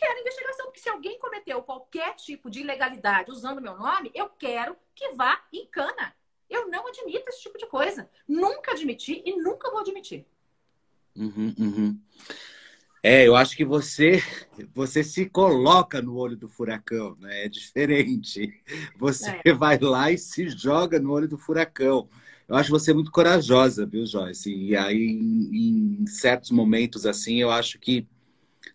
[0.00, 4.74] quero investigação, porque se alguém cometeu qualquer tipo de ilegalidade usando meu nome, eu quero
[4.94, 6.14] que vá em cana.
[6.48, 8.10] Eu não admito esse tipo de coisa.
[8.26, 10.26] Nunca admiti e nunca vou admitir.
[11.14, 12.00] Uhum, uhum.
[13.02, 14.22] É, eu acho que você
[14.74, 17.44] você se coloca no olho do furacão, né?
[17.44, 18.62] É diferente.
[18.98, 19.52] Você é.
[19.52, 22.08] vai lá e se joga no olho do furacão.
[22.48, 24.52] Eu acho você muito corajosa, viu, Joyce?
[24.52, 28.06] E aí, em, em certos momentos assim, eu acho que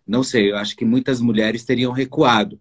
[0.06, 2.60] não sei, eu acho que muitas mulheres teriam recuado.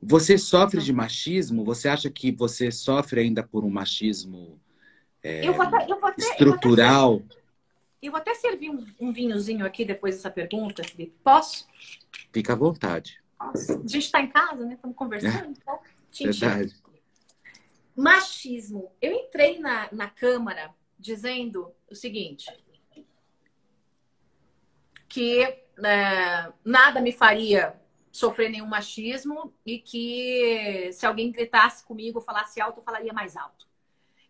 [0.00, 1.64] Você sofre de machismo?
[1.64, 4.60] Você acha que você sofre ainda por um machismo
[5.22, 7.12] é, eu vou até, eu vou até, estrutural?
[7.12, 7.36] Eu vou até,
[8.02, 11.14] eu vou até servir um, um, vinhozinho aqui depois dessa pergunta, Felipe.
[11.22, 11.66] Posso?
[12.32, 13.22] Fica à vontade.
[13.38, 14.74] Nossa, a gente está em casa, né?
[14.74, 15.58] Estamos conversando.
[16.14, 16.76] Então, Verdade.
[17.96, 18.92] Machismo.
[19.00, 22.44] Eu entrei na, na Câmara dizendo o seguinte:
[25.08, 27.78] que é, nada me faria
[28.10, 33.66] sofrer nenhum machismo e que se alguém gritasse comigo, falasse alto, eu falaria mais alto.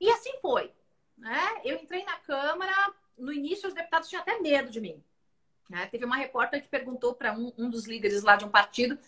[0.00, 0.72] E assim foi.
[1.18, 1.60] Né?
[1.64, 5.02] Eu entrei na Câmara, no início os deputados tinham até medo de mim.
[5.68, 5.86] Né?
[5.86, 8.98] Teve uma repórter que perguntou para um, um dos líderes lá de um partido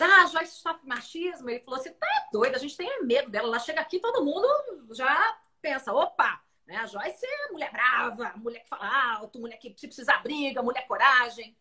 [0.00, 1.50] ah, Joyce sofre machismo.
[1.50, 3.48] Ele falou assim: tá doida, a gente tem medo dela.
[3.48, 4.46] Ela chega aqui, todo mundo
[4.94, 6.76] já pensa: opa, né?
[6.76, 10.86] A Joyce é mulher brava, mulher que fala alto, mulher que se precisar briga, mulher
[10.86, 11.56] coragem.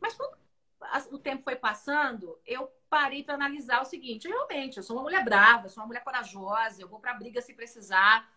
[0.00, 0.36] Mas quando
[1.10, 5.24] o tempo foi passando, eu parei para analisar o seguinte: realmente, eu sou uma mulher
[5.24, 8.30] brava, sou uma mulher corajosa, eu vou para briga se precisar.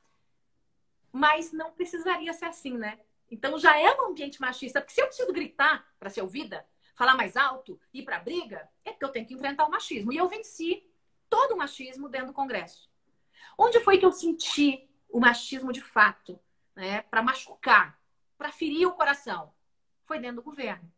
[1.12, 3.00] Mas não precisaria ser assim, né?
[3.32, 6.66] Então já é um ambiente machista, porque se eu preciso gritar para ser ouvida,
[6.96, 10.12] falar mais alto, ir para briga, é porque eu tenho que enfrentar o machismo.
[10.12, 10.86] E eu venci
[11.30, 12.90] todo o machismo dentro do Congresso.
[13.58, 16.40] Onde foi que eu senti o machismo de fato,
[16.76, 18.00] né, para machucar,
[18.38, 19.52] para ferir o coração,
[20.06, 20.90] foi dentro do governo.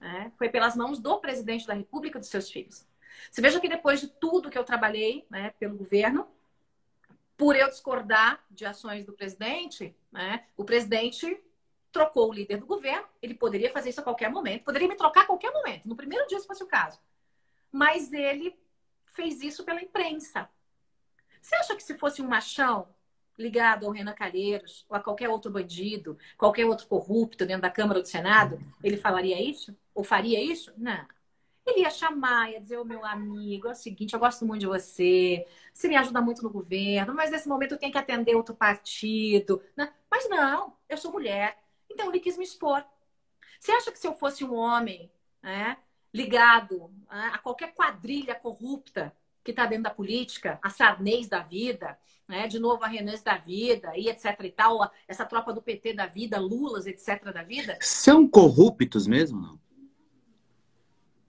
[0.00, 0.30] Né?
[0.36, 2.86] Foi pelas mãos do presidente da República dos seus filhos.
[3.30, 6.28] Você veja que depois de tudo que eu trabalhei né, pelo governo,
[7.36, 11.42] por eu discordar de ações do presidente, né, o presidente
[11.90, 15.22] trocou o líder do governo, ele poderia fazer isso a qualquer momento, poderia me trocar
[15.22, 17.00] a qualquer momento, no primeiro dia, se fosse o caso.
[17.72, 18.58] Mas ele
[19.06, 20.48] fez isso pela imprensa.
[21.40, 22.94] Você acha que se fosse um machão
[23.38, 27.98] ligado ao Renan Calheiros ou a qualquer outro bandido, qualquer outro corrupto dentro da Câmara
[27.98, 29.76] ou do Senado, ele falaria isso?
[29.94, 30.72] Ou faria isso?
[30.76, 31.06] Não.
[31.66, 34.60] Ele ia chamar, ia dizer, ô oh, meu amigo, é o seguinte, eu gosto muito
[34.60, 38.36] de você, você me ajuda muito no governo, mas nesse momento eu tenho que atender
[38.36, 39.60] outro partido.
[39.76, 39.92] Né?
[40.08, 41.58] Mas não, eu sou mulher,
[41.90, 42.84] então ele quis me expor.
[43.58, 45.10] Você acha que se eu fosse um homem
[45.42, 45.76] né,
[46.14, 49.12] ligado né, a qualquer quadrilha corrupta
[49.46, 51.96] que está dentro da política, a Sarnez da vida,
[52.28, 55.94] né, de novo a Renans da vida, e etc e tal, essa tropa do PT
[55.94, 57.78] da vida, Lulas, etc da vida...
[57.80, 59.66] São corruptos mesmo, não?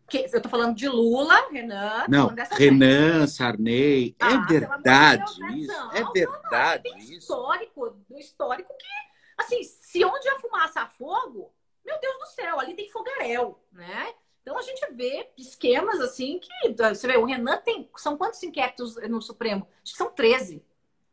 [0.09, 2.05] Que, eu tô falando de Lula, Renan.
[2.07, 3.31] Não, Renan, gente.
[3.31, 4.15] Sarney.
[4.19, 5.73] É ah, é verdade Deus, né, isso.
[5.73, 7.03] Não, é verdade não, não.
[7.03, 7.13] isso.
[7.13, 11.53] Histórico, do histórico que, assim, se onde a fumaça a fogo,
[11.85, 14.13] meu Deus do céu, ali tem fogaréu, né?
[14.47, 16.49] Então a gente vê esquemas assim que.
[16.73, 17.89] Você vê, o Renan tem.
[17.97, 19.67] São quantos inquéritos no Supremo?
[19.83, 20.63] Acho que são 13.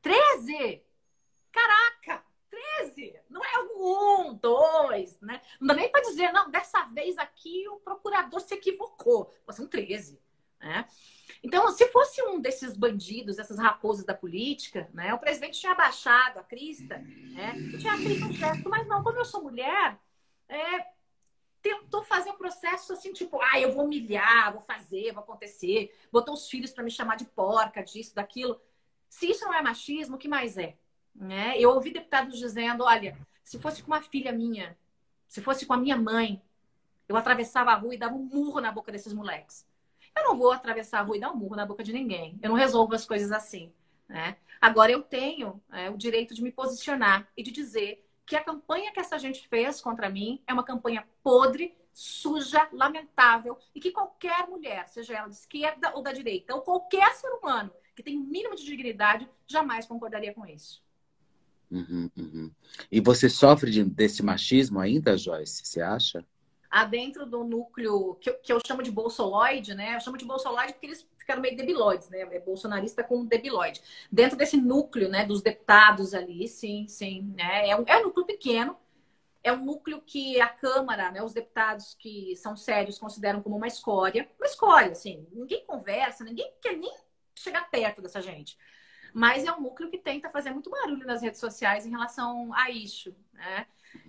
[0.00, 0.80] 13!
[1.50, 2.24] Caraca!
[2.48, 3.16] 13!
[3.28, 5.42] Não é um, dois, né?
[5.60, 9.34] Não dá nem para dizer, não, dessa vez aqui o procurador se equivocou.
[9.44, 10.20] Pô, são 13.
[10.60, 10.86] Né?
[11.42, 15.12] Então, se fosse um desses bandidos, essas raposas da política, né?
[15.12, 17.56] O presidente tinha baixado a crista, né?
[17.56, 19.98] E tinha feito um gesto, mas não, como eu sou mulher,
[20.48, 20.93] é,
[21.64, 26.34] tentou fazer um processo assim, tipo, ah, eu vou humilhar, vou fazer, vou acontecer, botou
[26.34, 28.60] os filhos para me chamar de porca, disso, daquilo.
[29.08, 30.76] Se isso não é machismo, o que mais é?
[31.14, 31.58] Né?
[31.58, 34.76] Eu ouvi deputados dizendo: olha, se fosse com uma filha minha,
[35.26, 36.42] se fosse com a minha mãe,
[37.08, 39.66] eu atravessava a rua e dava um murro na boca desses moleques.
[40.14, 42.38] Eu não vou atravessar a rua e dar um murro na boca de ninguém.
[42.42, 43.72] Eu não resolvo as coisas assim.
[44.06, 44.36] Né?
[44.60, 48.92] Agora, eu tenho é, o direito de me posicionar e de dizer que a campanha
[48.92, 54.48] que essa gente fez contra mim é uma campanha podre, suja, lamentável e que qualquer
[54.48, 58.24] mulher, seja ela de esquerda ou da direita, ou qualquer ser humano que tem um
[58.24, 60.82] mínimo de dignidade, jamais concordaria com isso.
[61.70, 62.50] Uhum, uhum.
[62.90, 65.64] E você sofre de, desse machismo ainda, Joyce?
[65.64, 66.24] Você acha?
[66.70, 69.94] Há dentro do núcleo que eu, que eu chamo de bolsoloide, né?
[69.94, 72.20] Eu chamo de bolsoloide porque eles ficaram meio debilóides, né?
[72.20, 73.82] É bolsonarista com debilóide.
[74.12, 77.68] Dentro desse núcleo, né, dos deputados ali, sim, sim, né?
[77.68, 78.76] É um, é um núcleo pequeno,
[79.42, 83.66] é um núcleo que a Câmara, né, os deputados que são sérios consideram como uma
[83.66, 84.30] escória.
[84.38, 86.94] Uma escória, assim, ninguém conversa, ninguém quer nem
[87.34, 88.56] chegar perto dessa gente.
[89.12, 92.70] Mas é um núcleo que tenta fazer muito barulho nas redes sociais em relação a
[92.70, 93.14] isso.
[93.32, 93.66] Né?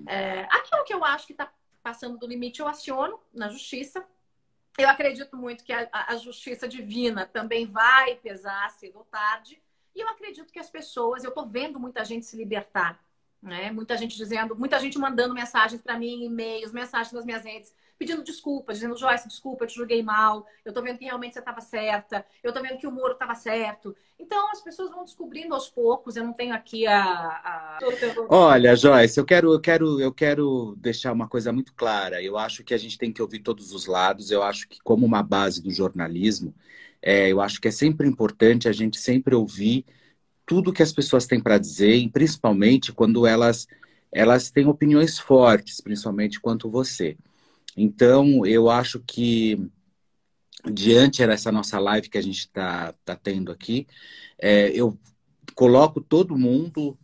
[0.07, 1.51] É, aquilo que eu acho que está
[1.83, 4.03] passando do limite, eu aciono na justiça.
[4.77, 9.61] Eu acredito muito que a, a justiça divina também vai pesar cedo ou tarde.
[9.95, 12.99] E eu acredito que as pessoas, eu estou vendo muita gente se libertar.
[13.45, 13.71] Né?
[13.71, 18.23] Muita gente dizendo, muita gente mandando mensagens para mim, e-mails, mensagens nas minhas redes pedindo
[18.23, 21.61] desculpas, dizendo, Joyce, desculpa, eu te julguei mal, eu tô vendo que realmente você estava
[21.61, 23.95] certa, eu tô vendo que o Moro estava certo.
[24.19, 27.01] Então as pessoas vão descobrindo aos poucos, eu não tenho aqui a.
[27.01, 27.77] a...
[28.29, 32.21] Olha, Joyce, eu quero, eu quero, eu quero deixar uma coisa muito clara.
[32.21, 35.05] Eu acho que a gente tem que ouvir todos os lados, eu acho que, como
[35.05, 36.53] uma base do jornalismo,
[37.01, 39.85] é, eu acho que é sempre importante a gente sempre ouvir
[40.45, 43.67] tudo que as pessoas têm para dizer, principalmente quando elas,
[44.11, 47.17] elas têm opiniões fortes, principalmente quanto você.
[47.75, 49.69] Então, eu acho que,
[50.71, 53.87] diante dessa nossa live que a gente está tá tendo aqui,
[54.37, 54.97] é, eu
[55.55, 56.97] coloco todo mundo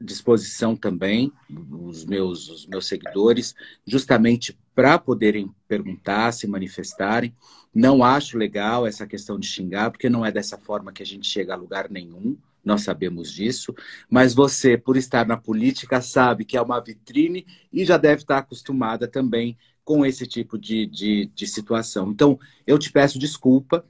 [0.00, 1.32] à disposição também,
[1.70, 3.54] os meus, os meus seguidores,
[3.86, 7.34] justamente para poderem perguntar, se manifestarem.
[7.74, 11.26] Não acho legal essa questão de xingar, porque não é dessa forma que a gente
[11.28, 12.36] chega a lugar nenhum
[12.66, 13.72] nós sabemos disso,
[14.10, 18.38] mas você, por estar na política, sabe que é uma vitrine e já deve estar
[18.38, 22.10] acostumada também com esse tipo de, de, de situação.
[22.10, 23.86] Então, eu te peço desculpa,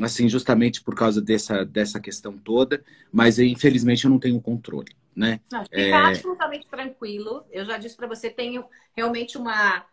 [0.00, 5.40] assim, justamente por causa dessa, dessa questão toda, mas infelizmente eu não tenho controle, né?
[5.50, 5.92] Não, fica é...
[5.92, 7.44] absolutamente tranquilo.
[7.50, 8.64] Eu já disse para você, tenho
[8.94, 9.84] realmente uma,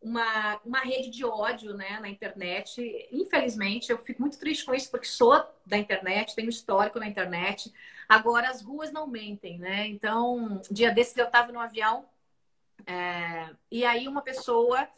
[0.00, 3.08] uma, uma rede de ódio né, na internet.
[3.12, 7.72] Infelizmente, eu fico muito triste com isso, porque sou da internet, tenho histórico na internet.
[8.08, 9.86] Agora, as ruas não mentem, né?
[9.86, 12.04] Então, dia desses eu estava no avião
[12.86, 14.88] é, e aí uma pessoa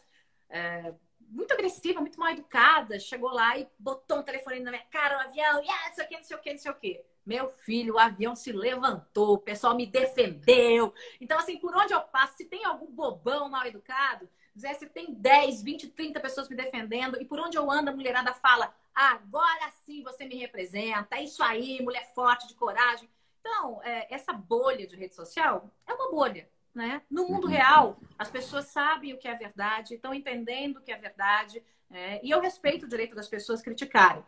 [0.49, 5.17] é, muito agressiva, muito mal educada, chegou lá e botou um telefone na minha cara,
[5.17, 6.75] o um avião, yeah, não sei o que, não sei o que, não sei o
[6.75, 7.01] que.
[7.25, 10.93] Meu filho, o avião se levantou, o pessoal me defendeu.
[11.21, 15.13] Então, assim, por onde eu passo, se tem algum bobão mal educado, Zé, se tem
[15.13, 19.71] 10, 20, 30 pessoas me defendendo, e por onde eu ando, a mulherada fala: agora
[19.85, 23.09] sim você me representa, é isso aí, mulher forte, de coragem.
[23.39, 26.47] Então, é, essa bolha de rede social é uma bolha.
[26.73, 27.01] né?
[27.09, 27.53] No mundo uhum.
[27.53, 32.19] real, as pessoas sabem o que é verdade, estão entendendo o que é verdade, é,
[32.23, 34.23] e eu respeito o direito das pessoas criticarem.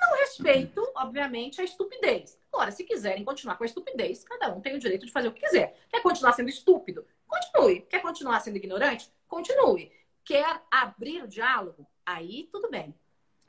[0.00, 2.38] Não respeito, obviamente, a estupidez.
[2.50, 5.32] Agora, se quiserem continuar com a estupidez, cada um tem o direito de fazer o
[5.32, 5.78] que quiser.
[5.90, 7.06] Quer continuar sendo estúpido?
[7.26, 7.82] Continue.
[7.82, 9.12] Quer continuar sendo ignorante?
[9.30, 9.92] Continue.
[10.24, 11.86] Quer abrir o diálogo?
[12.04, 12.94] Aí tudo bem.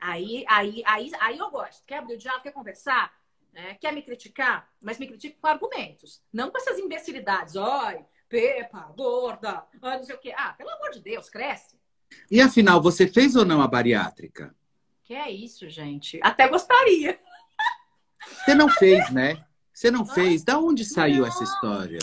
[0.00, 1.84] Aí, aí, aí, aí eu gosto.
[1.84, 2.44] Quer abrir o diálogo?
[2.44, 3.12] Quer conversar?
[3.52, 4.70] É, quer me criticar?
[4.80, 6.22] Mas me critique com argumentos.
[6.32, 7.56] Não com essas imbecilidades.
[7.56, 10.32] Oi, Pepa, gorda, não sei o quê.
[10.36, 11.76] Ah, pelo amor de Deus, cresce.
[12.30, 14.54] E afinal, você fez ou não a bariátrica?
[15.02, 16.20] Que é isso, gente?
[16.22, 17.18] Até gostaria.
[18.44, 19.44] Você não fez, né?
[19.72, 20.44] Você não fez.
[20.44, 21.26] Da onde saiu não.
[21.26, 21.98] essa história?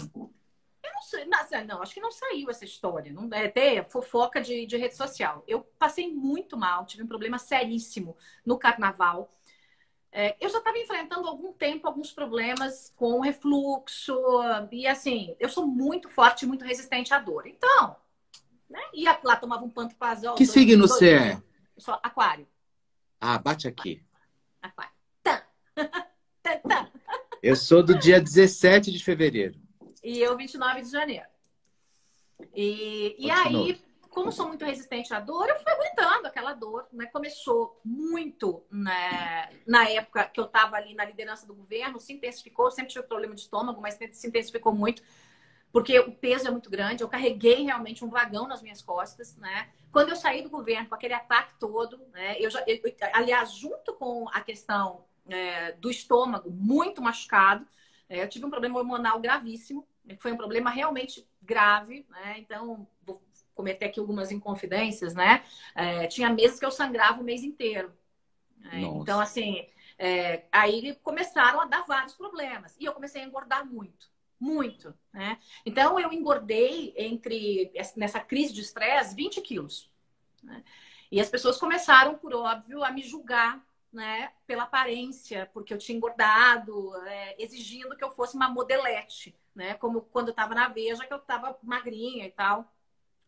[1.17, 1.61] Eu não sei.
[1.61, 3.11] Não, não, acho que não saiu essa história.
[3.11, 5.43] Não é até fofoca de, de rede social.
[5.47, 9.33] Eu passei muito mal, tive um problema seríssimo no carnaval.
[10.11, 14.17] É, eu já estava enfrentando há algum tempo alguns problemas com refluxo.
[14.71, 17.45] E assim, eu sou muito forte, muito resistente à dor.
[17.45, 17.95] Então,
[18.69, 18.81] né?
[18.93, 20.35] Ia lá, tomava um pantoprazol.
[20.35, 21.33] Que signo você é?
[21.75, 22.47] Eu sou aquário.
[23.21, 24.03] Ah, bate aqui.
[24.61, 24.93] Aquário.
[25.21, 25.47] Tá.
[26.41, 26.91] tá, tá.
[27.41, 29.59] Eu sou do dia 17 de fevereiro.
[30.03, 31.27] E eu, 29 de janeiro.
[32.53, 36.87] E, e aí, como sou muito resistente à dor, eu fui aguentando aquela dor.
[36.91, 37.05] Né?
[37.07, 39.49] Começou muito né?
[39.67, 43.35] na época que eu estava ali na liderança do governo, se intensificou, sempre tive problema
[43.35, 45.01] de estômago, mas se intensificou muito
[45.71, 47.03] porque o peso é muito grande.
[47.03, 49.69] Eu carreguei realmente um vagão nas minhas costas, né?
[49.91, 52.35] Quando eu saí do governo com aquele ataque todo, né?
[52.39, 52.79] Eu já, eu,
[53.13, 57.67] aliás, junto com a questão é, do estômago muito machucado,
[58.09, 62.35] eu tive um problema hormonal gravíssimo, que foi um problema realmente grave, né?
[62.39, 63.21] Então, vou
[63.53, 65.43] cometer aqui algumas inconfidências, né?
[65.75, 67.93] É, tinha meses que eu sangrava o mês inteiro.
[68.57, 68.81] Né?
[68.81, 72.75] Então, assim, é, aí começaram a dar vários problemas.
[72.79, 75.37] E eu comecei a engordar muito muito, né?
[75.65, 79.91] Então eu engordei entre nessa crise de estresse 20 quilos.
[80.41, 80.63] Né?
[81.11, 84.31] E as pessoas começaram, por óbvio, a me julgar, né?
[84.45, 89.73] Pela aparência, porque eu tinha engordado, é, exigindo que eu fosse uma modelete, né?
[89.75, 92.71] Como quando eu estava na Veja, que eu estava magrinha e tal.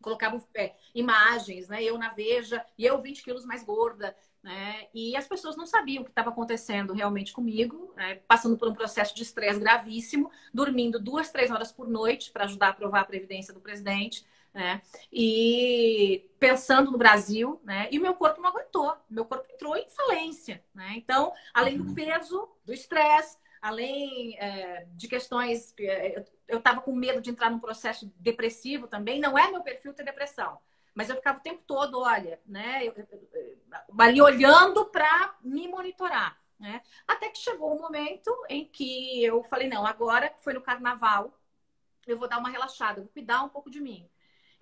[0.00, 1.82] Colocavam é, imagens, né?
[1.82, 4.16] Eu na Veja e eu 20 quilos mais gorda.
[4.42, 4.88] Né?
[4.92, 8.16] E as pessoas não sabiam o que estava acontecendo realmente comigo, né?
[8.26, 12.66] passando por um processo de estresse gravíssimo, dormindo duas, três horas por noite para ajudar
[12.66, 14.82] a aprovar a previdência do presidente, né?
[15.10, 17.88] E pensando no Brasil, né?
[17.90, 20.92] E o meu corpo não aguentou, meu corpo entrou em falência, né?
[20.96, 21.94] Então, além do uhum.
[21.94, 27.60] peso, do estresse, além é, de questões, é, eu estava com medo de entrar num
[27.60, 29.20] processo depressivo também.
[29.20, 30.58] Não é meu perfil ter depressão.
[30.94, 33.58] Mas eu ficava o tempo todo, olha, né, eu, eu, eu,
[33.98, 36.38] ali olhando para me monitorar.
[36.58, 36.82] Né?
[37.08, 41.32] Até que chegou um momento em que eu falei, não, agora foi no carnaval,
[42.06, 44.08] eu vou dar uma relaxada, vou cuidar um pouco de mim.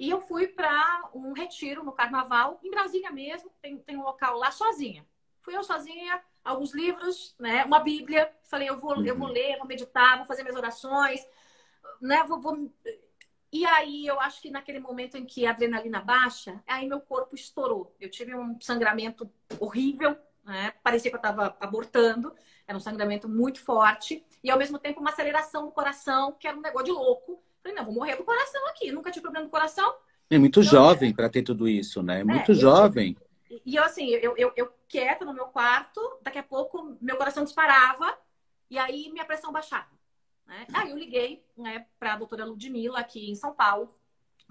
[0.00, 4.38] E eu fui para um retiro no carnaval, em Brasília mesmo, tem, tem um local
[4.38, 5.06] lá sozinha.
[5.42, 8.32] Fui eu sozinha, alguns livros, né, uma Bíblia.
[8.44, 9.04] Falei, eu vou, uhum.
[9.04, 9.34] eu vou uhum.
[9.34, 11.20] ler, vou meditar, vou fazer minhas orações,
[12.00, 12.72] né, vou, vou
[13.52, 17.34] e aí eu acho que naquele momento em que a adrenalina baixa, aí meu corpo
[17.34, 17.94] estourou.
[18.00, 20.72] Eu tive um sangramento horrível, né?
[20.82, 22.32] parecia que eu estava abortando,
[22.66, 26.56] era um sangramento muito forte, e ao mesmo tempo uma aceleração do coração, que era
[26.56, 27.42] um negócio de louco.
[27.62, 29.94] Falei, não, vou morrer do coração aqui, nunca tive problema do coração.
[30.30, 32.20] É muito então, jovem para ter tudo isso, né?
[32.20, 33.16] É muito é, jovem.
[33.50, 37.16] Eu, e eu, assim, eu, eu, eu quieta no meu quarto, daqui a pouco meu
[37.16, 38.16] coração disparava,
[38.70, 39.88] e aí minha pressão baixava.
[40.46, 40.66] Né?
[40.72, 43.94] Aí eu liguei né, para a doutora Ludmilla aqui em São Paulo,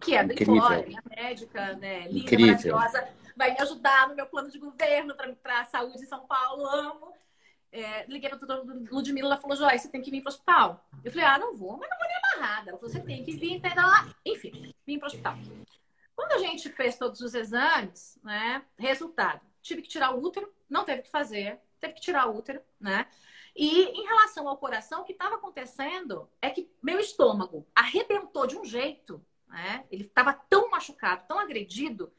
[0.02, 2.76] que é do Fora, minha médica, né, linda, Incrível.
[2.76, 6.66] maravilhosa, vai me ajudar no meu plano de governo para a saúde em São Paulo,
[6.66, 7.14] amo.
[7.72, 10.90] É, liguei para doutora Ludmilla, ela falou, Joyce, você tem que vir para o hospital.
[11.04, 12.70] Eu falei, ah, não vou, mas não vou nem amarrada.
[12.72, 14.14] Ela falou, você tem que vir, entenda lá.
[14.26, 15.36] Enfim, vim para o hospital.
[16.16, 20.84] Quando a gente fez todos os exames, né, resultado, tive que tirar o útero, não
[20.84, 23.08] teve que fazer, teve que tirar o útero, né?
[23.56, 28.58] E em relação ao coração, o que estava acontecendo é que meu estômago arrebentou de
[28.58, 29.86] um jeito, né?
[29.92, 32.12] Ele estava tão machucado, tão agredido,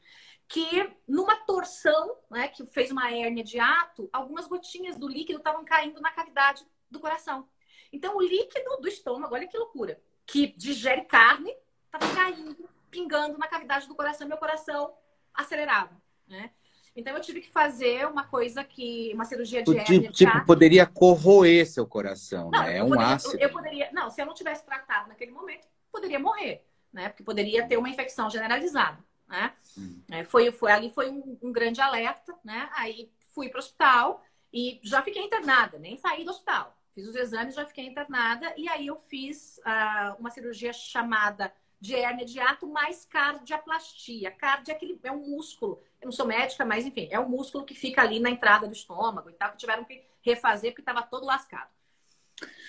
[0.51, 5.63] que numa torção, né, que fez uma hérnia de ato, algumas gotinhas do líquido estavam
[5.63, 7.47] caindo na cavidade do coração.
[7.91, 13.47] Então, o líquido do estômago, olha que loucura, que digere carne, estava caindo, pingando na
[13.47, 14.93] cavidade do coração, meu coração
[15.33, 15.95] acelerava,
[16.27, 16.51] né?
[16.93, 19.13] Então eu tive que fazer uma coisa que.
[19.13, 22.79] uma cirurgia de tipo, tipo poderia corroer seu coração, não, né?
[22.79, 23.35] É um poderia, ácido.
[23.37, 23.89] Eu, eu poderia.
[23.93, 27.07] Não, se eu não tivesse tratado naquele momento, poderia morrer, né?
[27.07, 29.01] Porque poderia ter uma infecção generalizada.
[29.31, 29.53] Né?
[29.77, 30.01] Hum.
[30.11, 32.69] É, foi, foi, ali foi um, um, grande alerta, né?
[32.73, 34.21] Aí fui para o hospital
[34.51, 36.77] e já fiquei internada, nem saí do hospital.
[36.93, 41.95] Fiz os exames, já fiquei internada, e aí eu fiz uh, uma cirurgia chamada de
[41.95, 44.31] hérnia de ato mais cardiaplastia.
[44.31, 45.81] Cardia é, aquele, é um músculo.
[46.01, 48.73] Eu não sou médica, mas enfim, é um músculo que fica ali na entrada do
[48.73, 51.69] estômago e tal, que tiveram que refazer porque estava todo lascado.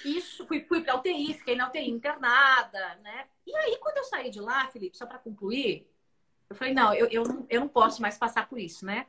[0.04, 3.26] Isso, fui, fui para UTI, fiquei na UTI internada, né?
[3.46, 5.91] E aí, quando eu saí de lá, Felipe, só para concluir,
[6.52, 9.06] eu falei, não, eu, eu, não, eu não posso mais passar por isso, né?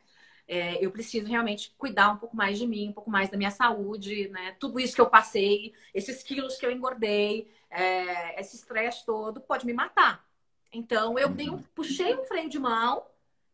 [0.48, 3.52] É, eu preciso realmente cuidar um pouco mais de mim, um pouco mais da minha
[3.52, 4.56] saúde, né?
[4.60, 9.66] Tudo isso que eu passei, esses quilos que eu engordei, é, esse estresse todo pode
[9.66, 10.26] me matar.
[10.72, 13.06] Então eu dei um, puxei um freio de mão,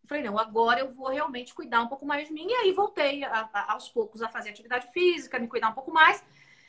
[0.06, 2.48] falei, não, agora eu vou realmente cuidar um pouco mais de mim.
[2.48, 5.92] E aí voltei a, a, aos poucos a fazer atividade física, me cuidar um pouco
[5.92, 6.24] mais.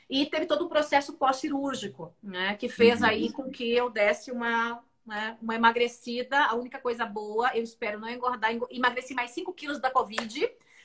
[0.08, 2.56] E teve todo o processo pós-cirúrgico, né?
[2.56, 3.32] Que fez aí uhum.
[3.32, 6.44] com que eu desse uma, né, uma emagrecida.
[6.44, 10.40] A única coisa boa, eu espero não engordar, emagreci mais 5 quilos da Covid.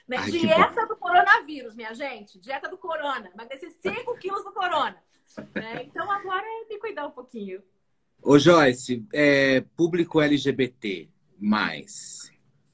[0.07, 0.17] Né?
[0.17, 2.39] Ai, dieta do coronavírus, minha gente.
[2.39, 3.29] Dieta do corona.
[3.33, 4.97] Emagreci 5 quilos do corona.
[5.53, 5.83] Né?
[5.83, 7.61] Então agora é me cuidar um pouquinho.
[8.21, 11.07] Ô Joyce, é, público LGBT
[11.37, 12.31] mais,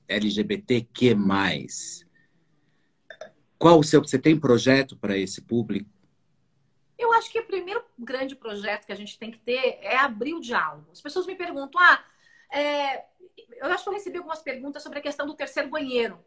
[0.08, 2.06] LGBTQ mais.
[3.58, 4.02] Qual o seu?
[4.02, 5.90] Você tem projeto para esse público?
[7.02, 10.36] Eu acho que o primeiro grande projeto que a gente tem que ter é abrir
[10.36, 10.92] o diálogo.
[10.92, 12.06] As pessoas me perguntam, ah,
[12.52, 13.06] é...
[13.58, 16.24] eu acho que eu recebi algumas perguntas sobre a questão do terceiro banheiro.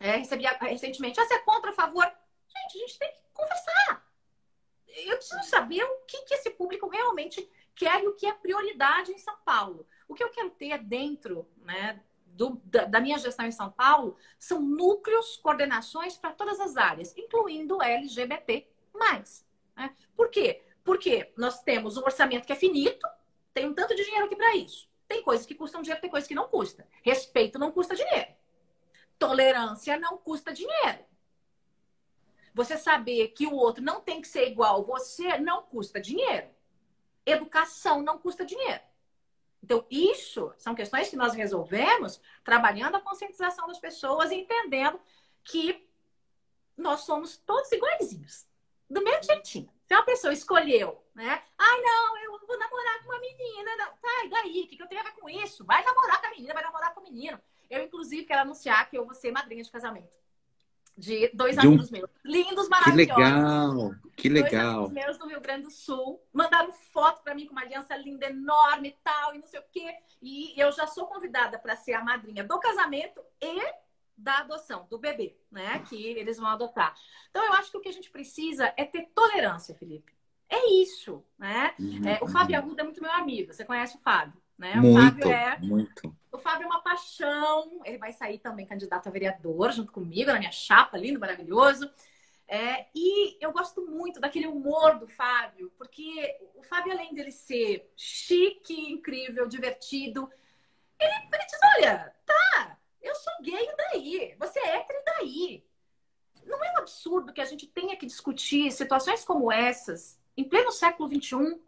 [0.00, 2.04] É, recebi recentemente, ah, você é contra, a favor?
[2.04, 4.08] Gente, a gente tem que conversar.
[4.86, 9.12] Eu preciso saber o que, que esse público realmente quer e o que é prioridade
[9.12, 9.86] em São Paulo.
[10.08, 14.16] O que eu quero ter dentro né, do, da, da, minha gestão em São Paulo
[14.38, 18.66] são núcleos, coordenações para todas as áreas, incluindo LGBT.
[19.78, 19.94] Né?
[20.16, 20.62] Por quê?
[20.82, 23.06] Porque nós temos um orçamento que é finito,
[23.54, 24.88] tem um tanto de dinheiro aqui para isso.
[25.06, 26.84] Tem coisas que custam dinheiro, tem coisas que não custam.
[27.02, 28.34] Respeito não custa dinheiro.
[29.18, 31.06] Tolerância não custa dinheiro.
[32.52, 36.48] Você saber que o outro não tem que ser igual você não custa dinheiro.
[37.24, 38.80] Educação não custa dinheiro.
[39.62, 45.00] Então, isso são questões que nós resolvemos trabalhando a conscientização das pessoas e entendendo
[45.44, 45.88] que
[46.76, 48.47] nós somos todos iguaizinhos
[48.88, 49.70] do mesmo jeitinho.
[49.86, 51.42] Se uma pessoa escolheu, né?
[51.56, 53.70] Ai, não, eu vou namorar com uma menina.
[54.00, 54.62] Tá, e daí?
[54.62, 55.64] O que, eu tenho a ver com isso?
[55.64, 57.40] Vai namorar com a menina, vai namorar com o menino.
[57.70, 60.16] Eu, inclusive, quero anunciar que eu vou ser madrinha de casamento.
[60.96, 61.92] De dois de amigos um...
[61.92, 62.10] meus.
[62.24, 63.14] Lindos, maravilhosos.
[63.14, 64.80] Que legal, que legal.
[64.80, 66.20] Dois meus do Rio Grande do Sul.
[66.32, 69.64] Mandaram foto para mim com uma aliança linda, enorme e tal, e não sei o
[69.70, 69.94] quê.
[70.20, 73.74] E eu já sou convidada para ser a madrinha do casamento e
[74.18, 75.78] da adoção, do bebê, né?
[75.88, 76.94] Que eles vão adotar.
[77.30, 80.12] Então, eu acho que o que a gente precisa é ter tolerância, Felipe.
[80.50, 81.74] É isso, né?
[81.78, 82.08] Uhum.
[82.08, 83.52] É, o Fábio Arruda é muito meu amigo.
[83.52, 84.74] Você conhece o Fábio, né?
[84.76, 85.58] Muito, o Fábio é...
[85.60, 86.16] muito.
[86.32, 87.80] O Fábio é uma paixão.
[87.84, 91.90] Ele vai sair também candidato a vereador junto comigo, na minha chapa, lindo, maravilhoso.
[92.50, 97.92] É, e eu gosto muito daquele humor do Fábio, porque o Fábio, além dele ser
[97.94, 100.30] chique, incrível, divertido,
[100.98, 102.77] ele, ele diz: olha, tá,
[103.08, 104.36] eu sou gay daí?
[104.38, 105.66] Você é hétero daí?
[106.44, 110.70] Não é um absurdo que a gente tenha que discutir situações como essas em pleno
[110.70, 111.60] século XXI,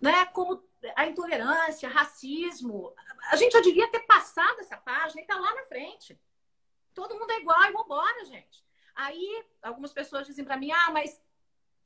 [0.00, 0.26] né?
[0.26, 0.62] Como
[0.94, 2.94] a intolerância, racismo.
[3.30, 6.18] A gente já devia ter passado essa página e tá lá na frente.
[6.94, 8.64] Todo mundo é igual e vambora, gente.
[8.94, 11.20] Aí algumas pessoas dizem para mim: ah, mas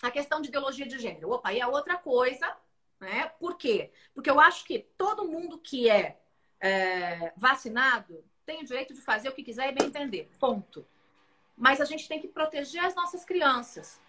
[0.03, 1.31] a questão de ideologia de gênero.
[1.31, 2.57] Opa, aí é outra coisa,
[2.99, 3.29] né?
[3.39, 3.93] Por quê?
[4.15, 6.21] Porque eu acho que todo mundo que é,
[6.61, 10.29] é vacinado tem o direito de fazer o que quiser e bem entender.
[10.41, 10.85] Ponto.
[11.57, 14.01] Mas a gente tem que proteger as nossas crianças.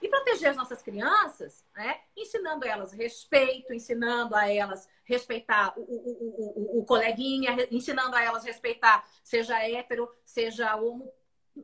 [0.00, 1.98] E proteger as nossas crianças, né?
[2.16, 8.42] ensinando elas respeito, ensinando a elas respeitar o, o, o, o, coleguinha, ensinando a elas
[8.42, 11.12] respeitar, seja hétero, seja homo,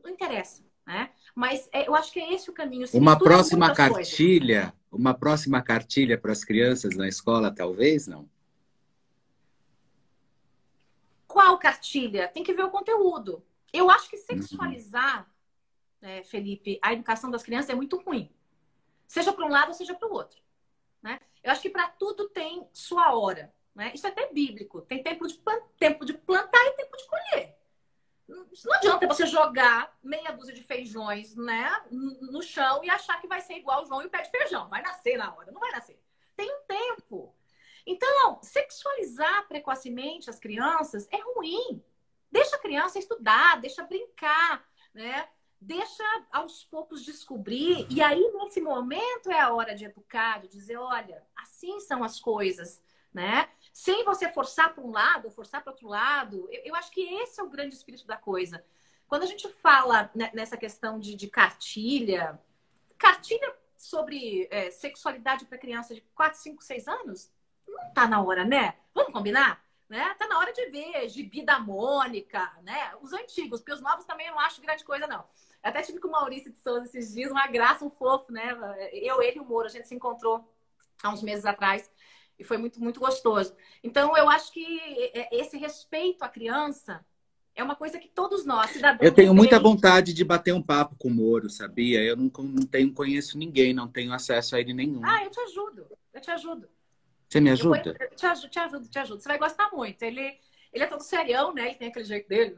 [0.04, 0.62] não interessa.
[0.86, 1.08] Né?
[1.34, 2.86] Mas é, eu acho que é esse o caminho.
[2.86, 4.74] Se uma próxima cartilha, coisas.
[4.92, 8.28] uma próxima cartilha para as crianças na escola, talvez, não?
[11.36, 12.28] Qual cartilha?
[12.28, 13.44] Tem que ver o conteúdo.
[13.70, 15.30] Eu acho que sexualizar,
[16.00, 16.08] uhum.
[16.08, 18.34] é, Felipe, a educação das crianças é muito ruim.
[19.06, 20.40] Seja para um lado, seja para o outro.
[21.02, 21.20] Né?
[21.44, 23.52] Eu acho que para tudo tem sua hora.
[23.74, 23.92] Né?
[23.94, 24.80] Isso é até bíblico.
[24.80, 25.38] Tem tempo de,
[25.78, 27.58] tempo de plantar e tempo de colher.
[28.26, 33.42] Não adianta você jogar meia dúzia de feijões né, no chão e achar que vai
[33.42, 34.70] ser igual o João e o pé de feijão.
[34.70, 35.52] Vai nascer na hora.
[35.52, 36.00] Não vai nascer.
[37.86, 41.82] Então, sexualizar precocemente as crianças é ruim.
[42.30, 45.28] Deixa a criança estudar, deixa brincar, né?
[45.60, 47.86] Deixa aos poucos descobrir.
[47.88, 52.20] E aí, nesse momento, é a hora de educar, de dizer: olha, assim são as
[52.20, 52.82] coisas,
[53.14, 53.48] né?
[53.72, 56.48] Sem você forçar para um lado, forçar para outro lado.
[56.50, 58.64] Eu, eu, acho que esse é o grande espírito da coisa.
[59.08, 62.40] Quando a gente fala nessa questão de, de cartilha,
[62.98, 67.30] cartilha sobre é, sexualidade para criança de 4, 5, 6 anos,
[67.76, 68.74] não tá na hora, né?
[68.94, 69.64] Vamos combinar?
[69.88, 70.14] Né?
[70.18, 72.92] Tá na hora de ver Gibi da Mônica, né?
[73.00, 75.20] Os antigos, porque os novos também eu não acho grande coisa, não.
[75.62, 78.56] Eu até tive com o Maurício de Souza esses dias, uma graça, um fofo, né?
[78.92, 80.52] Eu, ele e o Moro, a gente se encontrou
[81.02, 81.90] há uns meses atrás
[82.38, 83.54] e foi muito, muito gostoso.
[83.82, 84.80] Então, eu acho que
[85.30, 87.04] esse respeito à criança
[87.54, 89.02] é uma coisa que todos nós, cidadãos.
[89.02, 92.02] Eu tenho muita vontade de bater um papo com o Moro, sabia?
[92.02, 95.00] Eu não, não tenho, conheço ninguém, não tenho acesso a ele nenhum.
[95.02, 95.86] Ah, eu te ajudo.
[96.12, 96.68] Eu te ajudo.
[97.36, 97.96] Você me ajuda?
[98.00, 99.20] Eu, te ajudo, te ajudo, te ajudo.
[99.20, 100.02] Você vai gostar muito.
[100.02, 100.38] Ele,
[100.72, 101.66] ele é todo serião, né?
[101.66, 102.56] Ele tem aquele jeito dele,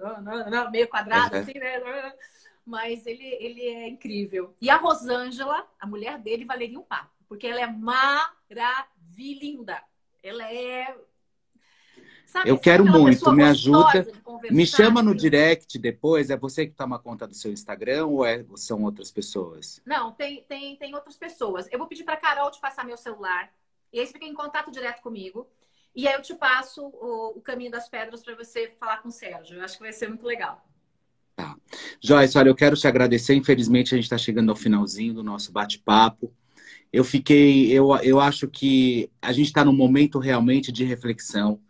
[0.71, 1.43] meio quadrado, uhum.
[1.43, 2.13] assim, né?
[2.65, 4.55] Mas ele, ele é incrível.
[4.61, 9.83] E a Rosângela, a mulher dele, valeria um papo, porque ela é maravilhosa.
[10.23, 10.95] Ela é
[12.29, 14.07] Sabe, eu quero muito, me ajuda.
[14.51, 16.29] me chama no direct depois.
[16.29, 19.81] É você que toma conta do seu Instagram ou é, são outras pessoas?
[19.87, 21.67] Não, tem, tem, tem outras pessoas.
[21.73, 23.51] Eu vou pedir para Carol te passar meu celular.
[23.93, 25.49] E aí você fica em contato direto comigo.
[25.95, 29.13] E aí eu te passo o, o caminho das pedras para você falar com o
[29.13, 29.57] Sérgio.
[29.57, 30.65] Eu acho que vai ser muito legal.
[31.35, 31.57] Tá.
[32.01, 33.35] Joyce, olha, eu quero te agradecer.
[33.35, 36.33] Infelizmente, a gente está chegando ao finalzinho do nosso bate-papo.
[36.93, 41.61] Eu fiquei, eu, eu acho que a gente está num momento realmente de reflexão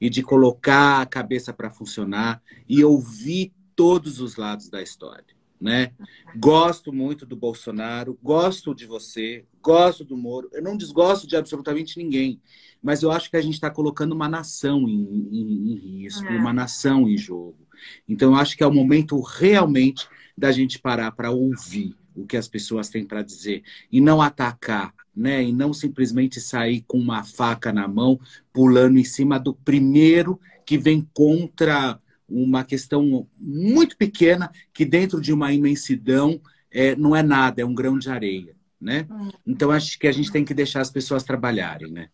[0.00, 5.34] e de colocar a cabeça para funcionar e ouvir todos os lados da história.
[5.60, 5.92] Né?
[6.36, 10.48] Gosto muito do Bolsonaro, gosto de você, gosto do Moro.
[10.52, 12.40] Eu não desgosto de absolutamente ninguém,
[12.80, 16.38] mas eu acho que a gente está colocando uma nação em, em, em risco, é.
[16.38, 17.66] uma nação em jogo.
[18.08, 20.06] Então, eu acho que é o momento realmente
[20.38, 24.94] da gente parar para ouvir o que as pessoas têm para dizer e não atacar,
[25.14, 25.42] né?
[25.42, 28.20] E não simplesmente sair com uma faca na mão,
[28.52, 31.98] pulando em cima do primeiro que vem contra
[32.28, 36.40] uma questão muito pequena que dentro de uma imensidão
[36.70, 38.55] é, não é nada, é um grão de areia,
[38.86, 39.06] né?
[39.46, 42.08] Então acho que a gente tem que deixar as pessoas trabalharem, né?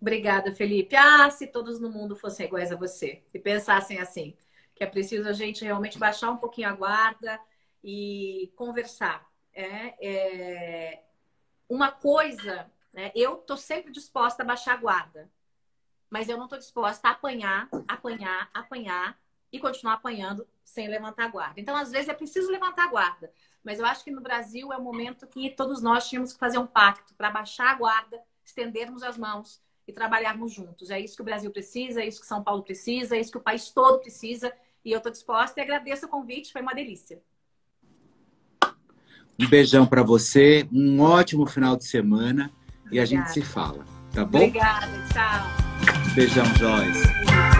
[0.00, 0.96] Obrigada, Felipe.
[0.96, 4.34] Ah, se todos no mundo fossem iguais a você e pensassem assim,
[4.74, 7.38] que é preciso a gente realmente baixar um pouquinho a guarda,
[7.82, 9.26] e conversar.
[9.52, 11.02] É, é
[11.68, 15.30] uma coisa, né, eu estou sempre disposta a baixar a guarda,
[16.08, 19.18] mas eu não estou disposta a apanhar, apanhar, apanhar
[19.50, 21.60] e continuar apanhando sem levantar a guarda.
[21.60, 23.32] Então, às vezes, é preciso levantar a guarda.
[23.64, 26.58] Mas eu acho que no Brasil é o momento que todos nós tínhamos que fazer
[26.58, 30.90] um pacto para baixar a guarda, estendermos as mãos e trabalharmos juntos.
[30.90, 33.38] É isso que o Brasil precisa, é isso que São Paulo precisa, é isso que
[33.38, 34.52] o país todo precisa.
[34.84, 37.20] E eu estou disposta e agradeço o convite, foi uma delícia.
[39.38, 42.94] Um beijão para você, um ótimo final de semana Obrigada.
[42.94, 44.38] e a gente se fala, tá bom?
[44.38, 46.14] Obrigada, tchau.
[46.14, 47.51] Beijão, Joyce.